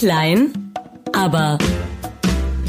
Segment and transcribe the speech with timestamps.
[0.00, 0.72] Klein,
[1.12, 1.58] aber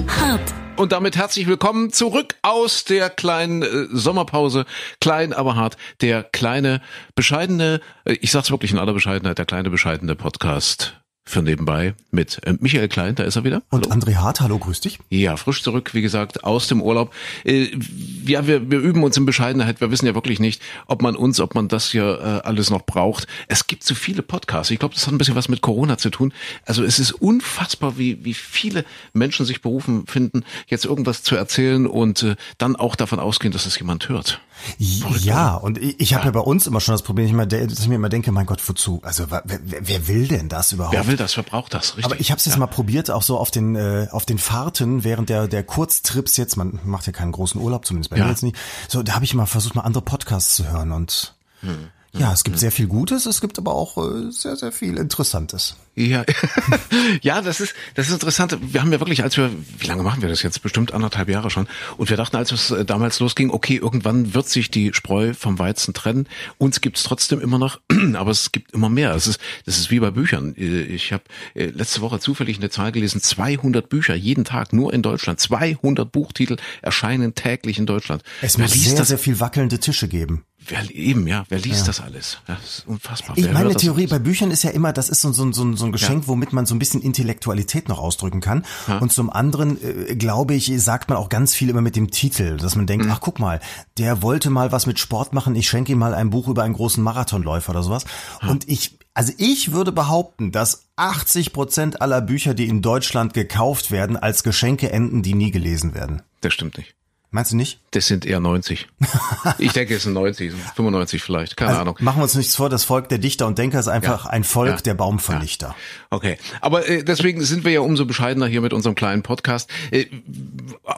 [0.05, 0.53] hart.
[0.75, 4.65] Und damit herzlich willkommen zurück aus der kleinen äh, Sommerpause.
[4.99, 5.77] Klein, aber hart.
[6.01, 6.81] Der kleine,
[7.15, 12.39] bescheidene, äh, ich sag's wirklich in aller Bescheidenheit, der kleine, bescheidene Podcast für nebenbei mit
[12.45, 13.61] äh, Michael Klein, da ist er wieder.
[13.69, 14.99] Und André Hart, hallo, grüß dich.
[15.09, 17.13] Ja, frisch zurück, wie gesagt, aus dem Urlaub.
[17.45, 17.77] Äh,
[18.25, 19.81] ja, wir, wir üben uns in Bescheidenheit.
[19.81, 22.85] Wir wissen ja wirklich nicht, ob man uns, ob man das hier äh, alles noch
[22.85, 23.27] braucht.
[23.47, 24.71] Es gibt so viele Podcasts.
[24.71, 26.33] Ich glaube, das hat ein bisschen was mit Corona zu tun.
[26.65, 28.83] Also es ist unfassbar, wie, wie viele
[29.13, 33.67] Menschen sich berufen finden, jetzt irgendwas zu erzählen und äh, dann auch davon ausgehen, dass
[33.67, 34.41] es jemand hört.
[34.77, 36.27] Ja, und ich, ich habe ja.
[36.27, 36.31] ja.
[36.31, 38.67] bei uns immer schon das Problem, ich immer, dass ich mir immer denke, mein Gott,
[38.67, 38.99] wozu?
[39.03, 40.95] Also wer, wer will denn das überhaupt?
[40.95, 41.35] Wer will das?
[41.37, 41.97] Wer braucht das?
[41.97, 42.05] Richtig.
[42.05, 42.59] Aber ich habe es jetzt ja.
[42.59, 46.57] mal probiert, auch so auf den äh, auf den Fahrten während der der Kurztrips jetzt.
[46.57, 48.25] Man macht ja keinen großen Urlaub, zumindest bei ja.
[48.25, 48.57] mir jetzt nicht.
[48.87, 51.89] So, da habe ich mal versucht, mal andere Podcasts zu hören und hm.
[52.13, 55.75] Ja, es gibt sehr viel Gutes, es gibt aber auch äh, sehr, sehr viel Interessantes.
[55.95, 56.25] Ja,
[57.21, 58.57] ja, das ist, das ist interessant.
[58.61, 60.61] Wir haben ja wirklich, als wir, wie lange machen wir das jetzt?
[60.61, 61.67] Bestimmt anderthalb Jahre schon.
[61.97, 65.57] Und wir dachten, als es äh, damals losging, okay, irgendwann wird sich die Spreu vom
[65.57, 66.27] Weizen trennen.
[66.57, 67.79] Uns gibt's trotzdem immer noch,
[68.13, 69.15] aber es gibt immer mehr.
[69.15, 70.53] Es ist, das ist wie bei Büchern.
[70.57, 71.23] Äh, ich habe
[71.55, 75.39] letzte Woche zufällig eine Zahl gelesen, 200 Bücher jeden Tag, nur in Deutschland.
[75.39, 78.23] 200 Buchtitel erscheinen täglich in Deutschland.
[78.41, 79.07] Es muss sehr, das?
[79.07, 80.43] sehr viel wackelnde Tische geben.
[80.67, 81.85] Wer, eben, ja, wer liest ja.
[81.87, 82.37] das alles?
[82.45, 83.37] Das ist unfassbar.
[83.37, 85.85] Ich wer meine Theorie bei Büchern ist ja immer, das ist so, so, so, so
[85.85, 86.27] ein Geschenk, ja.
[86.27, 88.63] womit man so ein bisschen Intellektualität noch ausdrücken kann.
[88.87, 88.99] Ja.
[88.99, 92.57] Und zum anderen, äh, glaube ich, sagt man auch ganz viel immer mit dem Titel,
[92.57, 93.11] dass man denkt, mhm.
[93.11, 93.59] ach guck mal,
[93.97, 96.75] der wollte mal was mit Sport machen, ich schenke ihm mal ein Buch über einen
[96.75, 98.05] großen Marathonläufer oder sowas.
[98.47, 103.89] Und ich, also ich würde behaupten, dass 80 Prozent aller Bücher, die in Deutschland gekauft
[103.89, 106.21] werden, als Geschenke enden, die nie gelesen werden.
[106.41, 106.95] Das stimmt nicht.
[107.33, 107.79] Meinst du nicht?
[107.91, 108.89] Das sind eher 90.
[109.57, 111.95] ich denke, es sind 90, 95 vielleicht, keine also, Ahnung.
[112.01, 114.31] Machen wir uns nichts vor, das Volk der Dichter und Denker ist einfach ja.
[114.31, 114.81] ein Volk ja.
[114.81, 115.67] der Baumvernichter.
[115.67, 115.75] Ja.
[116.09, 119.69] Okay, aber äh, deswegen sind wir ja umso bescheidener hier mit unserem kleinen Podcast.
[119.91, 120.07] Äh,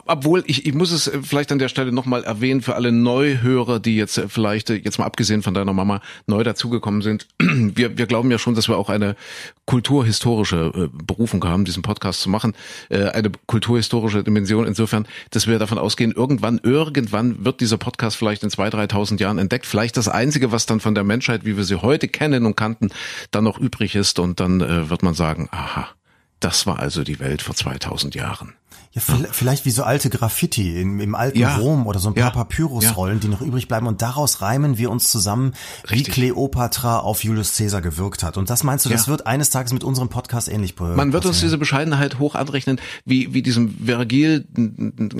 [0.07, 3.95] obwohl, ich, ich muss es vielleicht an der Stelle nochmal erwähnen für alle Neuhörer, die
[3.95, 7.27] jetzt vielleicht, äh, jetzt mal abgesehen von deiner Mama, neu dazugekommen sind.
[7.75, 9.15] Wir, wir glauben ja schon, dass wir auch eine
[9.65, 12.53] kulturhistorische äh, Berufung haben, diesen Podcast zu machen.
[12.89, 18.43] Äh, eine kulturhistorische Dimension insofern, dass wir davon ausgehen, irgendwann, irgendwann wird dieser Podcast vielleicht
[18.43, 19.65] in zwei, 3.000 Jahren entdeckt.
[19.65, 22.91] Vielleicht das Einzige, was dann von der Menschheit, wie wir sie heute kennen und kannten,
[23.31, 24.19] dann noch übrig ist.
[24.19, 25.89] Und dann äh, wird man sagen, aha,
[26.39, 28.53] das war also die Welt vor 2000 Jahren.
[28.93, 31.55] Ja, vielleicht wie so alte Graffiti im, im alten ja.
[31.55, 32.29] Rom oder so ein paar ja.
[32.29, 33.21] Papyrusrollen, ja.
[33.21, 35.53] die noch übrig bleiben und daraus reimen wir uns zusammen,
[35.89, 36.07] Richtig.
[36.07, 38.37] wie Kleopatra auf Julius Caesar gewirkt hat.
[38.37, 40.95] Und das meinst du, das wird eines Tages mit unserem Podcast ähnlich passieren?
[40.95, 44.45] Man wird uns diese Bescheidenheit hoch anrechnen, wie, wie diesem Vergil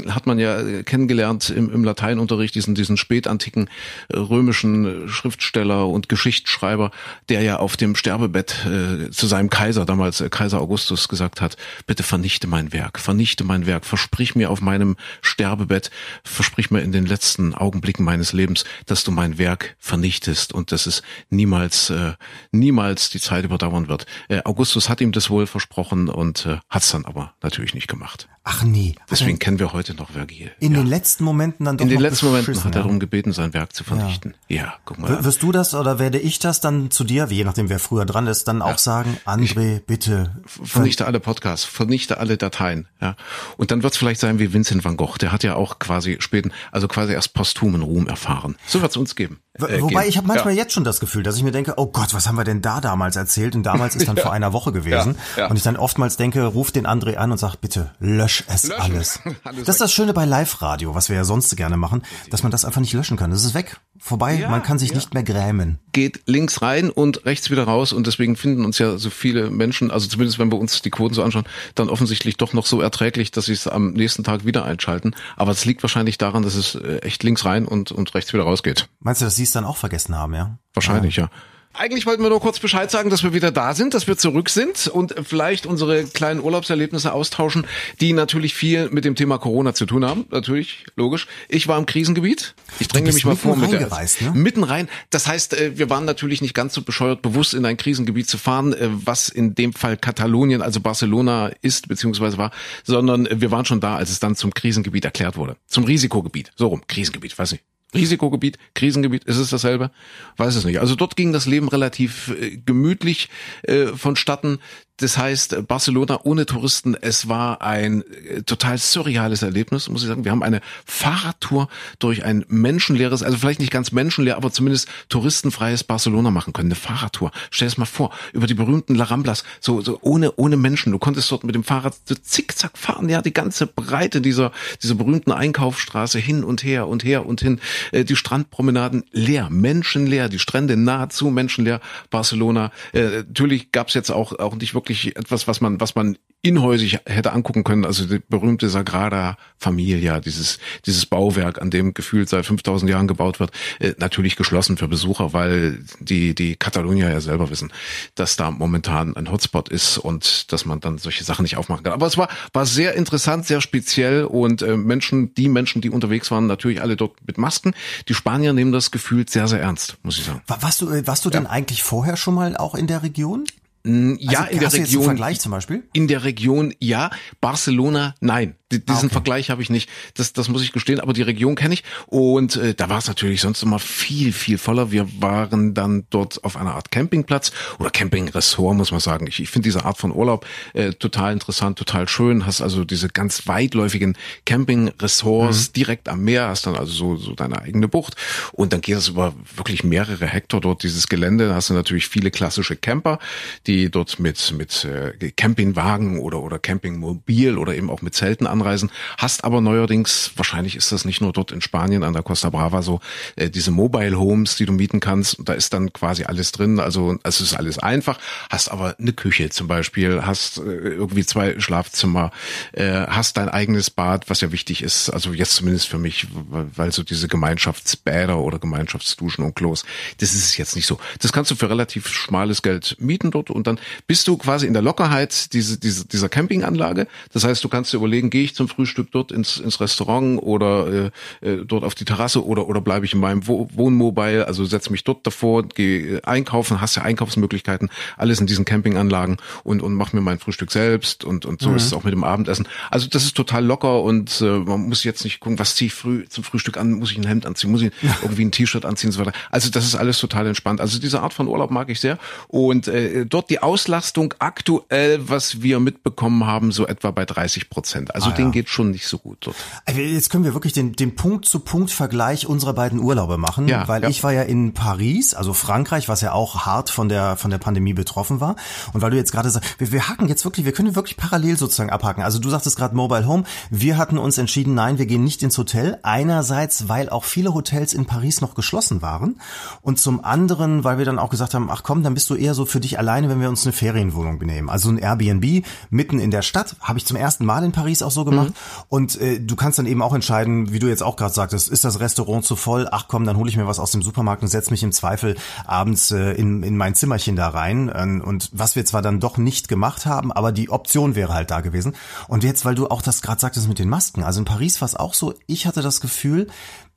[0.07, 3.69] hat man ja kennengelernt im, im Lateinunterricht, diesen, diesen spätantiken
[4.09, 6.91] äh, römischen Schriftsteller und Geschichtsschreiber,
[7.29, 11.57] der ja auf dem Sterbebett äh, zu seinem Kaiser, damals äh, Kaiser Augustus, gesagt hat,
[11.88, 13.85] bitte vernichte mein Werk, vernichte mein Werk.
[13.85, 15.91] Versprich mir auf meinem Sterbebett,
[16.24, 20.85] versprich mir in den letzten Augenblicken meines Lebens, dass du mein Werk vernichtest und dass
[20.85, 22.13] es niemals, äh,
[22.52, 24.06] niemals die Zeit überdauern wird.
[24.29, 27.88] Äh, Augustus hat ihm das wohl versprochen und äh, hat es dann aber natürlich nicht
[27.88, 28.28] gemacht.
[28.46, 28.96] Ach nee.
[29.09, 30.52] Deswegen kennen wir heute noch Vergil.
[30.59, 30.79] In ja.
[30.79, 33.73] den letzten Momenten dann doch In den letzten Momenten hat er darum gebeten, sein Werk
[33.73, 34.35] zu vernichten.
[34.50, 35.19] Ja, ja guck mal.
[35.19, 38.06] W wirst du das oder werde ich das dann zu dir, je nachdem wer früher
[38.06, 40.41] dran ist, dann auch sagen, André, ich bitte.
[40.46, 42.88] Vernichte alle Podcasts, vernichte alle Dateien.
[43.00, 43.16] Ja.
[43.58, 45.18] Und dann wird es vielleicht sein wie Vincent van Gogh.
[45.18, 48.56] Der hat ja auch quasi späten, also quasi erst posthumen Ruhm erfahren.
[48.66, 49.40] So wird es uns geben.
[49.53, 50.09] Äh, Wobei geben.
[50.09, 50.64] ich habe manchmal ja.
[50.64, 52.81] jetzt schon das Gefühl, dass ich mir denke, oh Gott, was haben wir denn da
[52.81, 53.56] damals erzählt?
[53.56, 54.24] Und damals ist dann ja.
[54.24, 55.16] vor einer Woche gewesen.
[55.38, 55.47] Ja.
[55.47, 58.81] Und ich dann oftmals denke, ruf den André an und sag, bitte lösch es Löschen.
[58.81, 59.19] alles.
[59.44, 62.52] Alles das ist das Schöne bei Live-Radio, was wir ja sonst gerne machen, dass man
[62.52, 63.31] das einfach nicht löschen kann.
[63.31, 64.96] Das ist weg, vorbei, ja, man kann sich ja.
[64.96, 65.80] nicht mehr grämen.
[65.91, 69.91] Geht links rein und rechts wieder raus und deswegen finden uns ja so viele Menschen,
[69.91, 73.31] also zumindest wenn wir uns die Quoten so anschauen, dann offensichtlich doch noch so erträglich,
[73.31, 75.14] dass sie es am nächsten Tag wieder einschalten.
[75.36, 78.44] Aber es liegt wahrscheinlich daran, dass es äh, echt links rein und, und rechts wieder
[78.44, 78.90] rausgeht.
[79.00, 80.58] Meinst du, dass sie es dann auch vergessen haben, ja?
[80.74, 81.26] Wahrscheinlich, ja.
[81.26, 81.31] ja.
[81.75, 84.50] Eigentlich wollten wir nur kurz Bescheid sagen, dass wir wieder da sind, dass wir zurück
[84.50, 87.66] sind und vielleicht unsere kleinen Urlaubserlebnisse austauschen,
[87.99, 90.25] die natürlich viel mit dem Thema Corona zu tun haben.
[90.29, 91.28] Natürlich, logisch.
[91.49, 92.53] Ich war im Krisengebiet.
[92.79, 94.31] Ich dränge mich mal vor mit der ne?
[94.35, 94.87] mitten rein.
[95.09, 98.37] Das heißt, äh, wir waren natürlich nicht ganz so bescheuert, bewusst in ein Krisengebiet zu
[98.37, 102.52] fahren, äh, was in dem Fall Katalonien, also Barcelona ist beziehungsweise war,
[102.84, 106.52] sondern wir waren schon da, als es dann zum Krisengebiet erklärt wurde, zum Risikogebiet.
[106.55, 107.64] So rum, Krisengebiet, weiß nicht.
[107.93, 109.91] Risikogebiet, Krisengebiet, ist es dasselbe?
[110.37, 110.79] Weiß es nicht.
[110.79, 113.29] Also dort ging das Leben relativ äh, gemütlich
[113.63, 114.59] äh, vonstatten.
[115.03, 120.23] Das heißt, Barcelona ohne Touristen, es war ein äh, total surreales Erlebnis, muss ich sagen.
[120.23, 121.67] Wir haben eine Fahrradtour
[122.00, 126.70] durch ein menschenleeres, also vielleicht nicht ganz menschenleer, aber zumindest touristenfreies Barcelona machen können.
[126.70, 127.32] Eine Fahrradtour.
[127.52, 130.94] Stell es mal vor, über die berühmten La Ramblas, so, so ohne, ohne Menschen.
[130.94, 134.96] Du konntest dort mit dem Fahrrad so zickzack fahren, ja, die ganze Breite dieser, dieser
[134.96, 137.59] berühmten Einkaufsstraße hin und her und her und hin.
[137.91, 141.82] Äh, die Strandpromenaden leer, menschenleer, die Strände nahezu menschenleer.
[142.09, 142.72] Barcelona.
[142.94, 146.99] Äh, natürlich gab es jetzt auch, auch nicht wirklich etwas, was man, was man inhäusig
[147.05, 147.85] hätte angucken können.
[147.85, 153.40] Also die berühmte Sagrada Familia, dieses, dieses Bauwerk, an dem gefühlt seit 5000 Jahren gebaut
[153.40, 157.72] wird, äh, natürlich geschlossen für Besucher, weil die, die Katalonier ja selber wissen,
[158.16, 161.93] dass da momentan ein Hotspot ist und dass man dann solche Sachen nicht aufmachen kann.
[161.93, 166.29] Aber es war, war sehr interessant, sehr speziell und äh, Menschen, die Menschen, die unterwegs
[166.29, 167.73] waren, natürlich alle dort mit Masken.
[168.09, 170.41] Die Spanier nehmen das gefühlt sehr, sehr ernst, muss ich sagen.
[170.47, 173.45] Warst du, äh, warst du denn eigentlich vorher schon mal auch in der Region?
[173.85, 175.03] Ja, also, in der Region.
[175.03, 175.84] Vergleich zum Beispiel?
[175.91, 177.09] In der Region ja,
[177.41, 178.56] Barcelona nein.
[178.79, 179.09] Diesen ah, okay.
[179.09, 179.90] Vergleich habe ich nicht.
[180.16, 181.84] Das, das muss ich gestehen, aber die Region kenne ich.
[182.08, 184.91] Und äh, da war es natürlich sonst immer viel, viel voller.
[184.91, 189.28] Wir waren dann dort auf einer Art Campingplatz oder Campingressort, muss man sagen.
[189.28, 192.46] Ich, ich finde diese Art von Urlaub äh, total interessant, total schön.
[192.46, 195.73] Hast also diese ganz weitläufigen Campingressorts mhm.
[195.73, 198.16] direkt am Meer, hast dann also so, so deine eigene Bucht.
[198.52, 201.47] Und dann geht es über wirklich mehrere Hektar dort, dieses Gelände.
[201.49, 203.19] Da hast du natürlich viele klassische Camper,
[203.67, 208.61] die dort mit, mit äh, Campingwagen oder, oder Campingmobil oder eben auch mit Zelten an
[208.64, 212.50] anreisen, hast aber neuerdings, wahrscheinlich ist das nicht nur dort in Spanien an der Costa
[212.50, 213.00] Brava so,
[213.36, 217.18] äh, diese Mobile Homes, die du mieten kannst, da ist dann quasi alles drin, also
[217.24, 218.20] es ist alles einfach,
[218.50, 222.32] hast aber eine Küche zum Beispiel, hast äh, irgendwie zwei Schlafzimmer,
[222.72, 226.92] äh, hast dein eigenes Bad, was ja wichtig ist, also jetzt zumindest für mich, weil,
[226.92, 229.84] so diese Gemeinschaftsbäder oder Gemeinschaftsduschen und Klos,
[230.20, 231.00] das ist es jetzt nicht so.
[231.20, 234.74] Das kannst du für relativ schmales Geld mieten dort und dann bist du quasi in
[234.74, 237.08] der Lockerheit diese, diese, dieser Campinganlage.
[237.32, 240.41] Das heißt, du kannst dir überlegen, gehe ich ich zum Frühstück dort ins, ins Restaurant
[240.41, 241.11] oder
[241.41, 244.91] äh, äh, dort auf die Terrasse oder oder bleibe ich in meinem Wohnmobile, also setze
[244.91, 250.14] mich dort davor, gehe einkaufen, hast ja Einkaufsmöglichkeiten, alles in diesen Campinganlagen und und mach
[250.14, 251.76] mir mein Frühstück selbst und und so mhm.
[251.76, 252.67] ist es auch mit dem Abendessen.
[252.90, 255.94] Also das ist total locker und äh, man muss jetzt nicht gucken, was ziehe ich
[255.94, 257.91] früh zum Frühstück an, muss ich ein Hemd anziehen, muss ich
[258.22, 259.34] irgendwie ein T-Shirt anziehen und so weiter.
[259.50, 260.79] Also das ist alles total entspannt.
[260.79, 262.17] Also diese Art von Urlaub mag ich sehr
[262.48, 268.13] und äh, dort die Auslastung aktuell, was wir mitbekommen haben, so etwa bei 30 Prozent.
[268.15, 269.56] Also ah, denen geht schon nicht so gut dort.
[269.86, 274.10] Also jetzt können wir wirklich den, den Punkt-zu-Punkt-Vergleich unserer beiden Urlaube machen, ja, weil ja.
[274.10, 277.58] ich war ja in Paris, also Frankreich, was ja auch hart von der, von der
[277.58, 278.56] Pandemie betroffen war.
[278.94, 281.58] Und weil du jetzt gerade sagst, wir, wir hacken jetzt wirklich, wir können wirklich parallel
[281.58, 282.24] sozusagen abhaken.
[282.24, 283.44] Also du sagtest gerade Mobile Home.
[283.70, 286.00] Wir hatten uns entschieden, nein, wir gehen nicht ins Hotel.
[286.03, 289.39] Einerseits, weil auch viele Hotels in Paris noch geschlossen waren.
[289.82, 292.53] Und zum anderen, weil wir dann auch gesagt haben, ach komm, dann bist du eher
[292.53, 294.70] so für dich alleine, wenn wir uns eine Ferienwohnung benehmen.
[294.70, 298.12] Also ein Airbnb mitten in der Stadt, habe ich zum ersten Mal in Paris auch
[298.12, 298.50] so gemacht.
[298.50, 298.84] Mhm.
[298.89, 301.84] Und äh, du kannst dann eben auch entscheiden, wie du jetzt auch gerade sagtest, ist
[301.84, 302.88] das Restaurant zu voll?
[302.91, 305.36] Ach komm, dann hole ich mir was aus dem Supermarkt und setz mich im Zweifel
[305.65, 307.91] abends äh, in, in mein Zimmerchen da rein.
[307.93, 311.51] Ähm, und was wir zwar dann doch nicht gemacht haben, aber die Option wäre halt
[311.51, 311.96] da gewesen.
[312.27, 314.88] Und jetzt, weil du auch das gerade sagtest mit den Masken, also in Paris war
[314.88, 316.48] es auch so, ich hatte das Gefühl,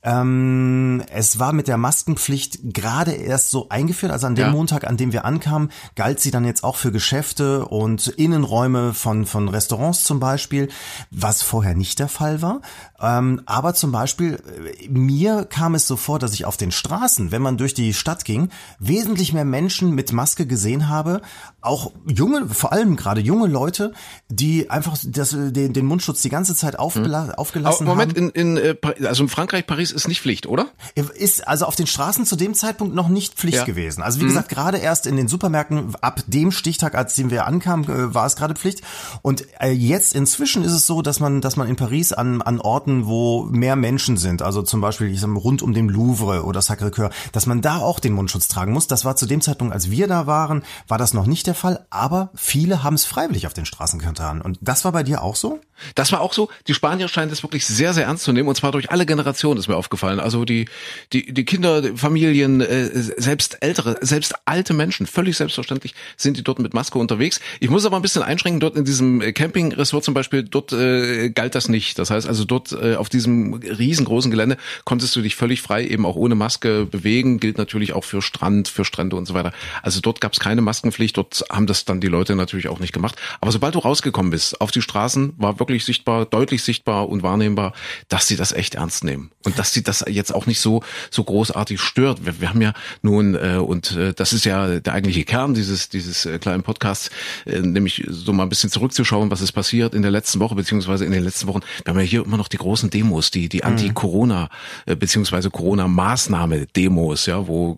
[0.03, 4.11] ähm, es war mit der Maskenpflicht gerade erst so eingeführt.
[4.11, 4.51] Also an dem ja.
[4.51, 9.25] Montag, an dem wir ankamen, galt sie dann jetzt auch für Geschäfte und Innenräume von,
[9.25, 10.69] von Restaurants zum Beispiel,
[11.11, 12.61] was vorher nicht der Fall war.
[12.99, 14.39] Ähm, aber zum Beispiel,
[14.79, 17.93] äh, mir kam es so vor, dass ich auf den Straßen, wenn man durch die
[17.93, 18.49] Stadt ging,
[18.79, 21.21] wesentlich mehr Menschen mit Maske gesehen habe.
[21.61, 23.93] Auch junge, vor allem gerade junge Leute,
[24.29, 27.31] die einfach das, den, den Mundschutz die ganze Zeit aufgela hm.
[27.35, 28.25] aufgelassen Moment, haben.
[28.25, 30.67] Moment, in, in, äh, also in Frankreich, Paris ist nicht Pflicht, oder?
[30.95, 33.65] Ist also auf den Straßen zu dem Zeitpunkt noch nicht Pflicht ja.
[33.65, 34.01] gewesen.
[34.01, 34.29] Also wie mhm.
[34.29, 38.25] gesagt, gerade erst in den Supermärkten ab dem Stichtag, als dem wir ankamen, äh, war
[38.25, 38.81] es gerade Pflicht.
[39.21, 42.86] Und jetzt inzwischen ist es so, dass man, dass man in Paris an, an Orten,
[42.87, 46.61] wo mehr Menschen sind, also zum Beispiel ich sag mal, rund um den Louvre oder
[46.61, 48.87] Sacré-Cœur, dass man da auch den Mundschutz tragen muss.
[48.87, 51.85] Das war zu dem Zeitpunkt, als wir da waren, war das noch nicht der Fall.
[51.89, 54.41] Aber viele haben es freiwillig auf den Straßen getan.
[54.41, 55.59] Und das war bei dir auch so?
[55.95, 56.49] Das war auch so.
[56.67, 58.47] Die Spanier scheinen das wirklich sehr, sehr ernst zu nehmen.
[58.47, 60.19] Und zwar durch alle Generationen ist mir aufgefallen.
[60.19, 60.67] Also die,
[61.13, 66.59] die, die Kinder, Familien, äh, selbst ältere, selbst alte Menschen, völlig selbstverständlich sind die dort
[66.59, 67.39] mit Maske unterwegs.
[67.59, 71.55] Ich muss aber ein bisschen einschränken, dort in diesem Campingresort zum Beispiel, dort äh, galt
[71.55, 71.99] das nicht.
[71.99, 76.05] Das heißt also dort äh, auf diesem riesengroßen Gelände konntest du dich völlig frei eben
[76.05, 77.39] auch ohne Maske bewegen.
[77.39, 79.51] Gilt natürlich auch für Strand, für Strände und so weiter.
[79.81, 81.17] Also dort gab es keine Maskenpflicht.
[81.17, 83.15] Dort haben das dann die Leute natürlich auch nicht gemacht.
[83.41, 87.23] Aber sobald du rausgekommen bist auf die Straßen, war wirklich wirklich sichtbar, deutlich sichtbar und
[87.23, 87.73] wahrnehmbar,
[88.09, 91.23] dass sie das echt ernst nehmen und dass sie das jetzt auch nicht so so
[91.23, 92.25] großartig stört.
[92.25, 95.89] Wir, wir haben ja nun äh, und äh, das ist ja der eigentliche Kern dieses
[95.89, 97.09] dieses äh, kleinen Podcasts,
[97.45, 101.05] äh, nämlich so mal ein bisschen zurückzuschauen, was ist passiert in der letzten Woche beziehungsweise
[101.05, 101.61] in den letzten Wochen.
[101.83, 104.49] Wir haben ja hier immer noch die großen Demos, die die Anti-Corona
[104.85, 107.77] äh, beziehungsweise Corona-Maßnahme-Demos, ja, wo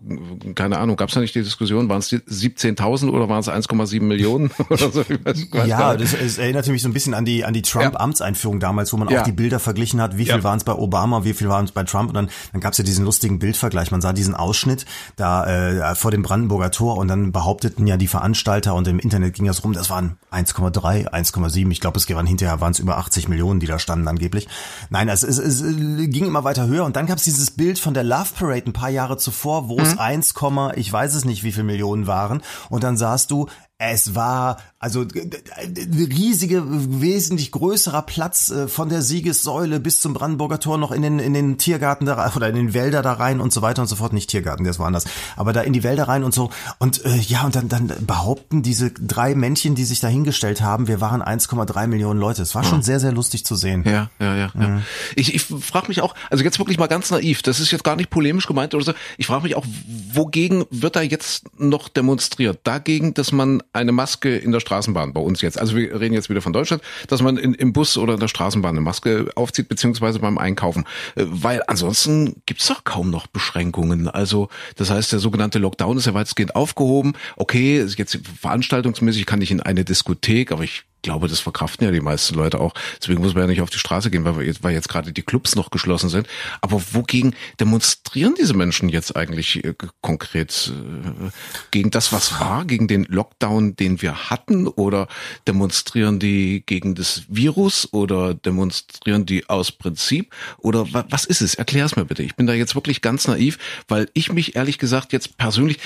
[0.56, 4.02] keine Ahnung, gab es da nicht die Diskussion, waren es 17.000 oder waren es 1,7
[4.02, 5.02] Millionen oder so?
[5.02, 7.62] Ich weiß, weiß ja, das, das erinnert mich so ein bisschen an die an die
[7.80, 9.22] Trump-Amtseinführung damals, wo man ja.
[9.22, 10.44] auch die Bilder verglichen hat, wie viel ja.
[10.44, 12.78] waren es bei Obama, wie viel waren es bei Trump und dann dann gab es
[12.78, 13.92] ja diesen lustigen Bildvergleich.
[13.92, 18.08] Man sah diesen Ausschnitt da äh, vor dem Brandenburger Tor und dann behaupteten ja die
[18.08, 21.72] Veranstalter und im Internet ging das rum, das waren 1,3, 1,7.
[21.72, 24.48] Ich glaube, es waren hinterher waren es über 80 Millionen, die da standen angeblich.
[24.90, 27.94] Nein, es, es, es ging immer weiter höher und dann gab es dieses Bild von
[27.94, 29.84] der Love Parade ein paar Jahre zuvor, wo mhm.
[29.84, 30.34] es 1,
[30.76, 35.06] ich weiß es nicht, wie viel Millionen waren und dann sahst du, es war also
[35.06, 41.20] riesige, wesentlich größerer Platz äh, von der Siegessäule bis zum Brandenburger Tor noch in den
[41.20, 43.98] in den Tiergarten da oder in den Wälder da rein und so weiter und so
[43.98, 44.14] fort.
[44.14, 45.04] Nicht Tiergarten, das war anders,
[45.36, 46.50] aber da in die Wälder rein und so.
[46.78, 50.88] Und äh, ja, und dann dann behaupten diese drei Männchen, die sich da hingestellt haben,
[50.88, 52.42] wir waren 1,3 Millionen Leute.
[52.42, 53.84] Es war schon sehr sehr lustig zu sehen.
[53.86, 54.52] Ja, ja, ja.
[54.54, 54.62] Mhm.
[54.62, 54.82] ja.
[55.18, 57.42] Ich, ich frage mich auch, also jetzt wirklich mal ganz naiv.
[57.42, 58.94] Das ist jetzt gar nicht polemisch gemeint oder so.
[59.18, 59.66] Ich frage mich auch,
[60.14, 62.60] wogegen wird da jetzt noch demonstriert?
[62.64, 66.30] Dagegen, dass man eine Maske in der Straßenbahn bei uns jetzt, also wir reden jetzt
[66.30, 69.68] wieder von Deutschland, dass man in, im Bus oder in der Straßenbahn eine Maske aufzieht,
[69.68, 70.86] beziehungsweise beim Einkaufen.
[71.16, 74.08] Äh, weil ansonsten gibt's doch kaum noch Beschränkungen.
[74.08, 77.14] Also das heißt, der sogenannte Lockdown ist ja weitestgehend aufgehoben.
[77.36, 82.02] Okay, jetzt veranstaltungsmäßig kann ich in eine Diskothek, aber ich glaube, das verkraften ja die
[82.02, 82.74] meisten Leute auch.
[83.02, 85.12] Deswegen muss man ja nicht auf die Straße gehen, weil, wir jetzt, weil jetzt gerade
[85.12, 86.28] die Clubs noch geschlossen sind.
[86.62, 90.72] Aber wogegen demonstrieren diese Menschen jetzt eigentlich äh, konkret?
[90.74, 91.30] Äh,
[91.72, 92.66] gegen das, was war?
[92.66, 94.68] Gegen den Lockdown, den wir hatten?
[94.68, 95.08] Oder
[95.48, 97.88] demonstrieren die gegen das Virus?
[97.92, 100.34] Oder demonstrieren die aus Prinzip?
[100.58, 101.56] Oder was ist es?
[101.56, 102.24] Erklär es mir bitte.
[102.24, 105.80] Ich bin da jetzt wirklich ganz naiv, weil ich mich ehrlich gesagt jetzt persönlich,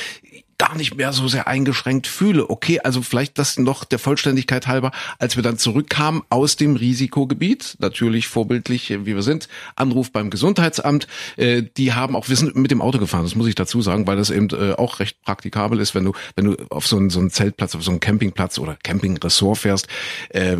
[0.57, 2.49] gar nicht mehr so sehr eingeschränkt fühle.
[2.49, 7.75] Okay, also vielleicht das noch der Vollständigkeit halber, als wir dann zurückkamen aus dem Risikogebiet,
[7.79, 11.07] natürlich vorbildlich, wie wir sind, Anruf beim Gesundheitsamt,
[11.37, 14.07] äh, die haben auch, wir sind mit dem Auto gefahren, das muss ich dazu sagen,
[14.07, 17.09] weil das eben äh, auch recht praktikabel ist, wenn du, wenn du auf so einen,
[17.09, 19.87] so einen Zeltplatz, auf so einen Campingplatz oder Campingressort fährst,
[20.29, 20.57] äh,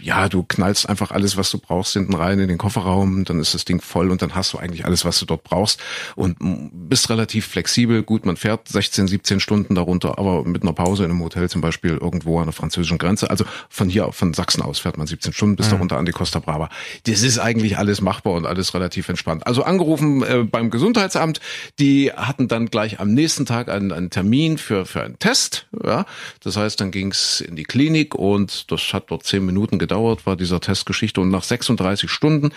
[0.00, 3.54] ja, du knallst einfach alles, was du brauchst, hinten rein in den Kofferraum, dann ist
[3.54, 5.80] das Ding voll und dann hast du eigentlich alles, was du dort brauchst
[6.16, 6.36] und
[6.72, 8.02] bist relativ flexibel.
[8.02, 11.48] Gut, man fährt 16, 17 17 Stunden darunter, aber mit einer Pause in einem Hotel
[11.48, 13.30] zum Beispiel irgendwo an der französischen Grenze.
[13.30, 15.72] Also von hier, von Sachsen aus fährt man 17 Stunden bis mhm.
[15.72, 16.68] darunter an die Costa Brava.
[17.04, 19.46] Das ist eigentlich alles machbar und alles relativ entspannt.
[19.46, 21.40] Also angerufen äh, beim Gesundheitsamt,
[21.78, 25.66] die hatten dann gleich am nächsten Tag einen, einen Termin für, für einen Test.
[25.84, 26.04] Ja,
[26.42, 30.36] das heißt, dann ging's in die Klinik und das hat dort zehn Minuten gedauert, war
[30.36, 32.50] dieser Testgeschichte und nach 36 Stunden,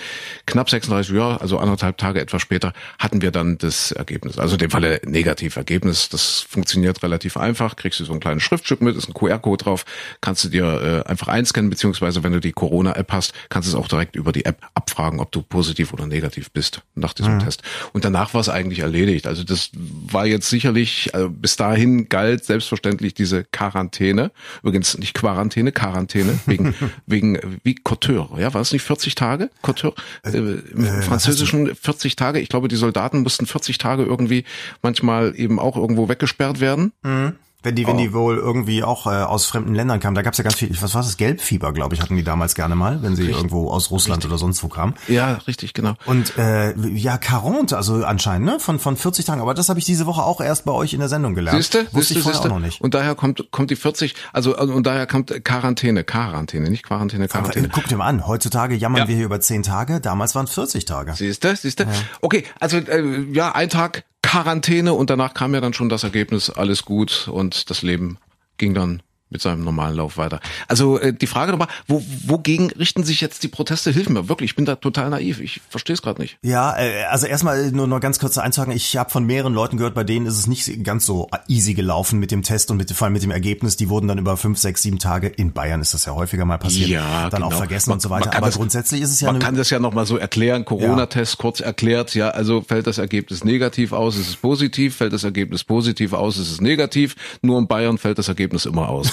[0.47, 4.39] knapp 36, ja, also anderthalb Tage etwas später, hatten wir dann das Ergebnis.
[4.39, 6.09] Also in dem Falle Negativergebnis.
[6.09, 7.75] Das funktioniert relativ einfach.
[7.75, 9.85] Kriegst du so ein kleines Schriftstück mit, ist ein QR-Code drauf,
[10.21, 13.75] kannst du dir äh, einfach einscannen, beziehungsweise wenn du die Corona-App hast, kannst du es
[13.75, 17.39] auch direkt über die App abfragen, ob du positiv oder negativ bist nach diesem mhm.
[17.39, 17.61] Test.
[17.91, 19.27] Und danach war es eigentlich erledigt.
[19.27, 24.31] Also das war jetzt sicherlich, also bis dahin galt selbstverständlich diese Quarantäne.
[24.63, 26.73] Übrigens nicht Quarantäne, Quarantäne, wegen,
[27.05, 29.49] wegen wie Couture, ja, war es nicht 40 Tage?
[29.61, 29.93] Couture?
[30.23, 32.39] Äh, Im äh, Französischen 40 Tage.
[32.39, 34.45] Ich glaube, die Soldaten mussten 40 Tage irgendwie
[34.81, 36.93] manchmal eben auch irgendwo weggesperrt eingesperrt werden.
[37.03, 37.33] Mhm.
[37.63, 37.99] Wenn die, wenn oh.
[37.99, 40.93] die wohl irgendwie auch äh, aus fremden Ländern kamen, da gab's ja ganz viel, was
[40.93, 43.37] war das, Gelbfieber, glaube ich, hatten die damals gerne mal, wenn sie richtig.
[43.37, 44.29] irgendwo aus Russland richtig.
[44.29, 44.93] oder sonst wo kamen.
[45.07, 45.95] Ja, richtig, genau.
[46.05, 48.59] Und äh, ja, Quarante, also anscheinend, ne?
[48.59, 50.99] Von, von 40 Tagen, aber das habe ich diese Woche auch erst bei euch in
[50.99, 51.57] der Sendung gelernt.
[51.57, 51.85] Siehste?
[51.85, 52.49] Wusste siehste, ich vorher siehste?
[52.51, 52.81] auch noch nicht.
[52.81, 57.69] Und daher kommt, kommt die 40, also und daher kommt Quarantäne, Quarantäne, nicht Quarantäne, Quarantäne.
[57.73, 59.07] Guck dir mal an, heutzutage jammern ja.
[59.07, 61.13] wir hier über 10 Tage, damals waren 40 Tage.
[61.13, 61.85] Siehste, siehste.
[61.85, 61.89] Ja.
[62.21, 66.49] Okay, also äh, ja, ein Tag Quarantäne und danach kam ja dann schon das Ergebnis,
[66.49, 68.17] alles gut und das Leben
[68.57, 70.39] ging dann mit seinem normalen Lauf weiter.
[70.67, 73.91] Also äh, die Frage nochmal, wo, wogegen richten sich jetzt die Proteste?
[73.91, 76.37] Hilf mir wirklich, ich bin da total naiv, ich verstehe es gerade nicht.
[76.43, 79.95] Ja, äh, also erstmal nur noch ganz kurz einzuhaken, ich habe von mehreren Leuten gehört,
[79.95, 83.05] bei denen ist es nicht ganz so easy gelaufen mit dem Test und mit, vor
[83.05, 83.77] allem mit dem Ergebnis.
[83.77, 86.57] Die wurden dann über fünf, sechs, sieben Tage, in Bayern ist das ja häufiger mal
[86.57, 87.47] passiert, ja, dann genau.
[87.47, 88.35] auch vergessen man, und so weiter.
[88.35, 89.31] Aber das, grundsätzlich ist es ja...
[89.31, 91.41] Man kann das ja nochmal so erklären, Corona-Test ja.
[91.41, 95.63] kurz erklärt, ja, also fällt das Ergebnis negativ aus, ist es positiv, fällt das Ergebnis
[95.63, 99.11] positiv aus, ist es negativ, nur in Bayern fällt das Ergebnis immer aus.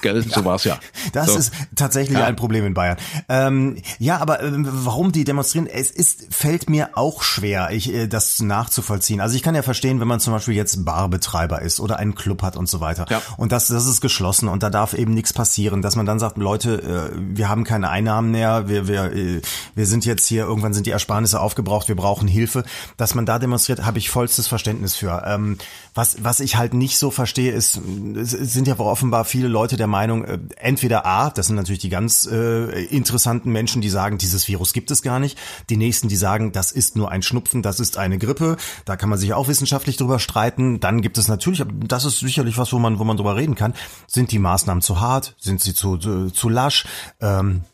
[0.00, 0.78] Gell, so war's ja.
[1.12, 1.36] Das so.
[1.36, 2.24] ist tatsächlich ja.
[2.24, 2.96] ein Problem in Bayern.
[3.28, 5.66] Ähm, ja, aber äh, warum die demonstrieren?
[5.66, 9.20] Es ist fällt mir auch schwer, ich, äh, das nachzuvollziehen.
[9.20, 12.42] Also ich kann ja verstehen, wenn man zum Beispiel jetzt Barbetreiber ist oder einen Club
[12.42, 13.06] hat und so weiter.
[13.08, 13.22] Ja.
[13.36, 16.38] Und das, das ist geschlossen und da darf eben nichts passieren, dass man dann sagt,
[16.38, 19.42] Leute, äh, wir haben keine Einnahmen mehr, wir, wir, äh,
[19.74, 22.64] wir sind jetzt hier, irgendwann sind die Ersparnisse aufgebraucht, wir brauchen Hilfe.
[22.96, 25.22] Dass man da demonstriert, habe ich vollstes Verständnis für.
[25.26, 25.58] Ähm,
[25.94, 27.80] was, was ich halt nicht so verstehe, ist,
[28.16, 31.90] es sind ja offenbar viele Leute der Meinung, äh, entweder A, das sind natürlich die
[31.90, 35.38] ganz äh, interessanten Menschen, die sagen, dieses Virus gibt es gar nicht.
[35.68, 38.56] Die nächsten, die sagen, das ist nur ein Schnupfen, das ist eine Grippe.
[38.84, 40.80] Da kann man sich auch wissenschaftlich drüber streiten.
[40.80, 43.74] Dann gibt es natürlich, das ist sicherlich was, wo man, wo man drüber reden kann.
[44.06, 45.34] Sind die Maßnahmen zu hart?
[45.38, 46.86] Sind sie zu, zu, zu lasch?
[47.20, 47.64] Ähm,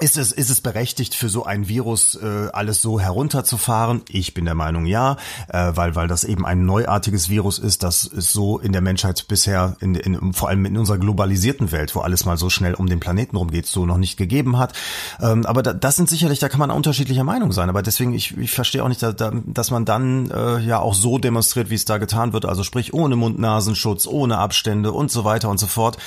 [0.00, 4.02] ist es, ist es berechtigt, für so ein Virus äh, alles so herunterzufahren?
[4.08, 5.16] Ich bin der Meinung ja,
[5.48, 9.26] äh, weil, weil das eben ein neuartiges Virus ist, das es so in der Menschheit
[9.28, 12.88] bisher, in, in, vor allem in unserer globalisierten Welt, wo alles mal so schnell um
[12.88, 14.72] den Planeten rumgeht, so noch nicht gegeben hat.
[15.20, 17.68] Ähm, aber da, das sind sicherlich, da kann man unterschiedlicher Meinung sein.
[17.68, 20.94] Aber deswegen, ich, ich verstehe auch nicht, da, da, dass man dann äh, ja auch
[20.94, 22.46] so demonstriert, wie es da getan wird.
[22.46, 25.98] Also sprich ohne Mund-Nasenschutz, ohne Abstände und so weiter und so fort.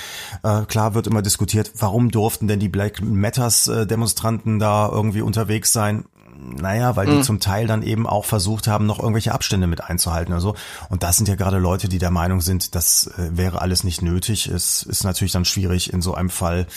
[0.44, 5.22] Äh, klar wird immer diskutiert, warum durften denn die Black Matters äh, Demonstranten da irgendwie
[5.22, 6.06] unterwegs sein.
[6.40, 7.24] Naja, weil die mhm.
[7.24, 10.56] zum Teil dann eben auch versucht haben, noch irgendwelche Abstände mit einzuhalten oder so.
[10.90, 14.04] Und das sind ja gerade Leute, die der Meinung sind, das äh, wäre alles nicht
[14.04, 14.48] nötig.
[14.48, 16.68] Es ist natürlich dann schwierig, in so einem Fall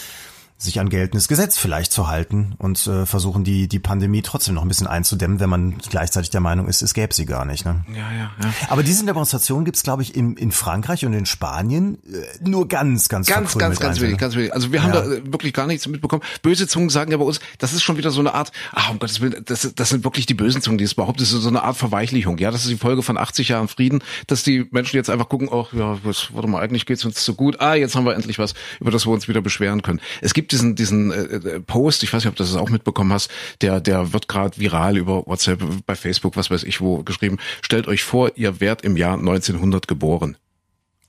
[0.63, 4.63] sich an geltendes Gesetz vielleicht zu halten und äh, versuchen die die Pandemie trotzdem noch
[4.63, 7.65] ein bisschen einzudämmen, wenn man gleichzeitig der Meinung ist, es gäbe sie gar nicht.
[7.65, 7.85] Ne?
[7.89, 8.55] Ja, ja, ja.
[8.69, 13.09] Aber diese Demonstrationen gibt's glaube ich in, in Frankreich und in Spanien äh, nur ganz,
[13.09, 14.19] ganz ganz, ganz, ganz wenig, ne?
[14.19, 14.53] ganz wenig.
[14.53, 15.01] Also wir haben ja.
[15.01, 16.23] da äh, wirklich gar nichts mitbekommen.
[16.43, 18.99] Böse Zungen sagen ja bei uns, das ist schon wieder so eine Art, ach um
[18.99, 21.49] Gottes Willen, das, das sind wirklich die bösen Zungen, die es behaupten, das ist so
[21.49, 22.37] eine Art Verweichlichung.
[22.39, 25.49] Ja, das ist die Folge von 80 Jahren Frieden, dass die Menschen jetzt einfach gucken,
[25.51, 27.61] ach ja, was, warte mal, eigentlich geht's uns so gut.
[27.61, 30.01] Ah, jetzt haben wir endlich was, über das wir uns wieder beschweren können.
[30.21, 33.13] Es gibt diesen diesen äh, äh, Post, ich weiß nicht, ob du das auch mitbekommen
[33.13, 33.31] hast,
[33.61, 37.39] der, der wird gerade viral über WhatsApp, bei Facebook, was weiß ich wo geschrieben.
[37.63, 40.37] Stellt euch vor, ihr wärt im Jahr 1900 geboren.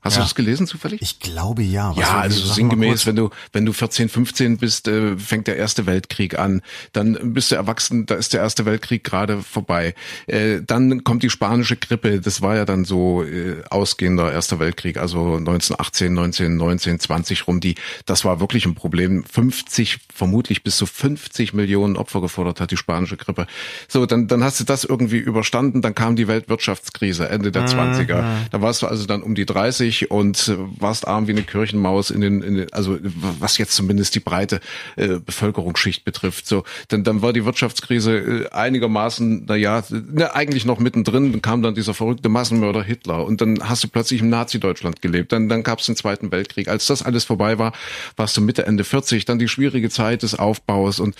[0.02, 0.22] Hast ja.
[0.22, 1.00] du das gelesen zufällig?
[1.00, 1.90] Ich glaube ja.
[1.90, 5.86] Was ja, also sinngemäß, wenn du wenn du 14, 15 bist, äh, fängt der Erste
[5.86, 6.60] Weltkrieg an.
[6.92, 9.94] Dann bist du erwachsen, da ist der Erste Weltkrieg gerade vorbei.
[10.26, 12.20] Äh, dann kommt die spanische Grippe.
[12.20, 17.60] Das war ja dann so äh, ausgehender Erster Weltkrieg, also 1918, 19, 19, 20 rum.
[17.60, 19.22] Die, das war wirklich ein Problem.
[19.24, 23.46] 50, vermutlich bis zu 50 Millionen Opfer gefordert hat die spanische Grippe.
[23.86, 25.80] So, dann dann hast du das irgendwie überstanden.
[25.80, 27.68] Dann kam die Weltwirtschaftskrise Ende der mhm.
[27.68, 28.24] 20er.
[28.50, 32.10] Da warst du also dann um die 30 durch und warst arm wie eine Kirchenmaus
[32.10, 32.98] in den, in den also
[33.38, 34.60] was jetzt zumindest die breite
[34.96, 36.46] äh, Bevölkerungsschicht betrifft.
[36.46, 41.32] So, dann, dann war die Wirtschaftskrise äh, einigermaßen, na ja, ne, eigentlich noch mittendrin.
[41.32, 45.32] Dann kam dann dieser verrückte Massenmörder Hitler und dann hast du plötzlich im Nazi-Deutschland gelebt.
[45.32, 46.68] Dann, dann gab es den Zweiten Weltkrieg.
[46.68, 47.72] Als das alles vorbei war,
[48.16, 49.24] warst du Mitte Ende 40.
[49.24, 51.16] Dann die schwierige Zeit des Aufbaus und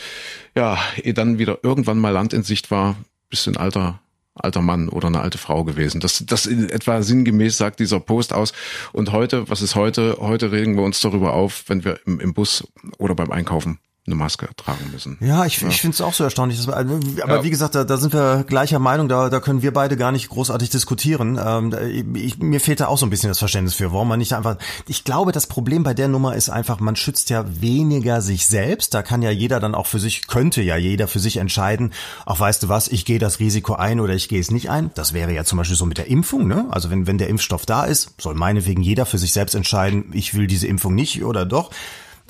[0.54, 2.96] ja, ehe dann wieder irgendwann mal Land in Sicht war,
[3.30, 4.00] bist du ein alter
[4.34, 6.00] alter Mann oder eine alte Frau gewesen.
[6.00, 8.52] Das, das in etwa sinngemäß sagt dieser Post aus.
[8.92, 10.16] Und heute, was ist heute?
[10.20, 12.66] Heute regen wir uns darüber auf, wenn wir im, im Bus
[12.98, 15.16] oder beim Einkaufen eine Maske tragen müssen.
[15.20, 15.68] Ja, ich, ja.
[15.68, 16.58] ich finde es auch so erstaunlich.
[16.58, 17.44] Dass, aber ja.
[17.44, 20.28] wie gesagt, da, da sind wir gleicher Meinung, da, da können wir beide gar nicht
[20.28, 21.38] großartig diskutieren.
[21.40, 24.32] Ähm, ich, mir fehlt da auch so ein bisschen das Verständnis für, warum man nicht
[24.32, 24.56] einfach.
[24.88, 28.92] Ich glaube, das Problem bei der Nummer ist einfach, man schützt ja weniger sich selbst.
[28.92, 31.92] Da kann ja jeder dann auch für sich, könnte ja jeder für sich entscheiden,
[32.26, 34.90] auch weißt du was, ich gehe das Risiko ein oder ich gehe es nicht ein.
[34.96, 36.66] Das wäre ja zum Beispiel so mit der Impfung, ne?
[36.70, 40.34] Also wenn, wenn der Impfstoff da ist, soll meinetwegen jeder für sich selbst entscheiden, ich
[40.34, 41.70] will diese Impfung nicht oder doch.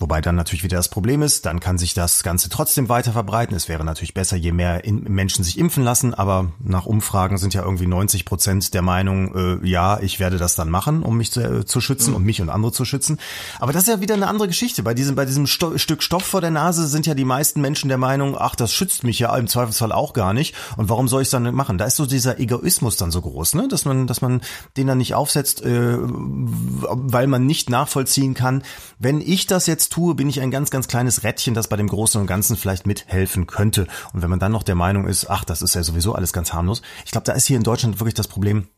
[0.03, 3.55] Wobei dann natürlich wieder das Problem ist, dann kann sich das Ganze trotzdem weiter verbreiten.
[3.57, 7.63] Es wäre natürlich besser, je mehr Menschen sich impfen lassen, aber nach Umfragen sind ja
[7.63, 11.41] irgendwie 90 Prozent der Meinung, äh, ja, ich werde das dann machen, um mich zu,
[11.41, 12.17] äh, zu schützen mhm.
[12.17, 13.19] und mich und andere zu schützen.
[13.61, 14.83] Aber das ist ja wieder eine andere Geschichte.
[14.83, 17.87] Bei diesem, bei diesem Sto Stück Stoff vor der Nase sind ja die meisten Menschen
[17.87, 20.57] der Meinung, ach, das schützt mich ja im Zweifelsfall auch gar nicht.
[20.77, 21.79] Und warum soll ich es dann machen?
[21.79, 23.69] Da ist so dieser Egoismus dann so groß, ne?
[23.69, 24.41] dass man, dass man
[24.77, 28.65] den dann nicht aufsetzt, äh, weil man nicht nachvollziehen kann,
[28.99, 31.89] wenn ich das jetzt tue, bin ich ein ganz, ganz kleines Rädchen, das bei dem
[31.89, 33.87] Großen und Ganzen vielleicht mithelfen könnte.
[34.13, 36.53] Und wenn man dann noch der Meinung ist, ach, das ist ja sowieso alles ganz
[36.53, 36.81] harmlos.
[37.05, 38.69] Ich glaube, da ist hier in Deutschland wirklich das Problem,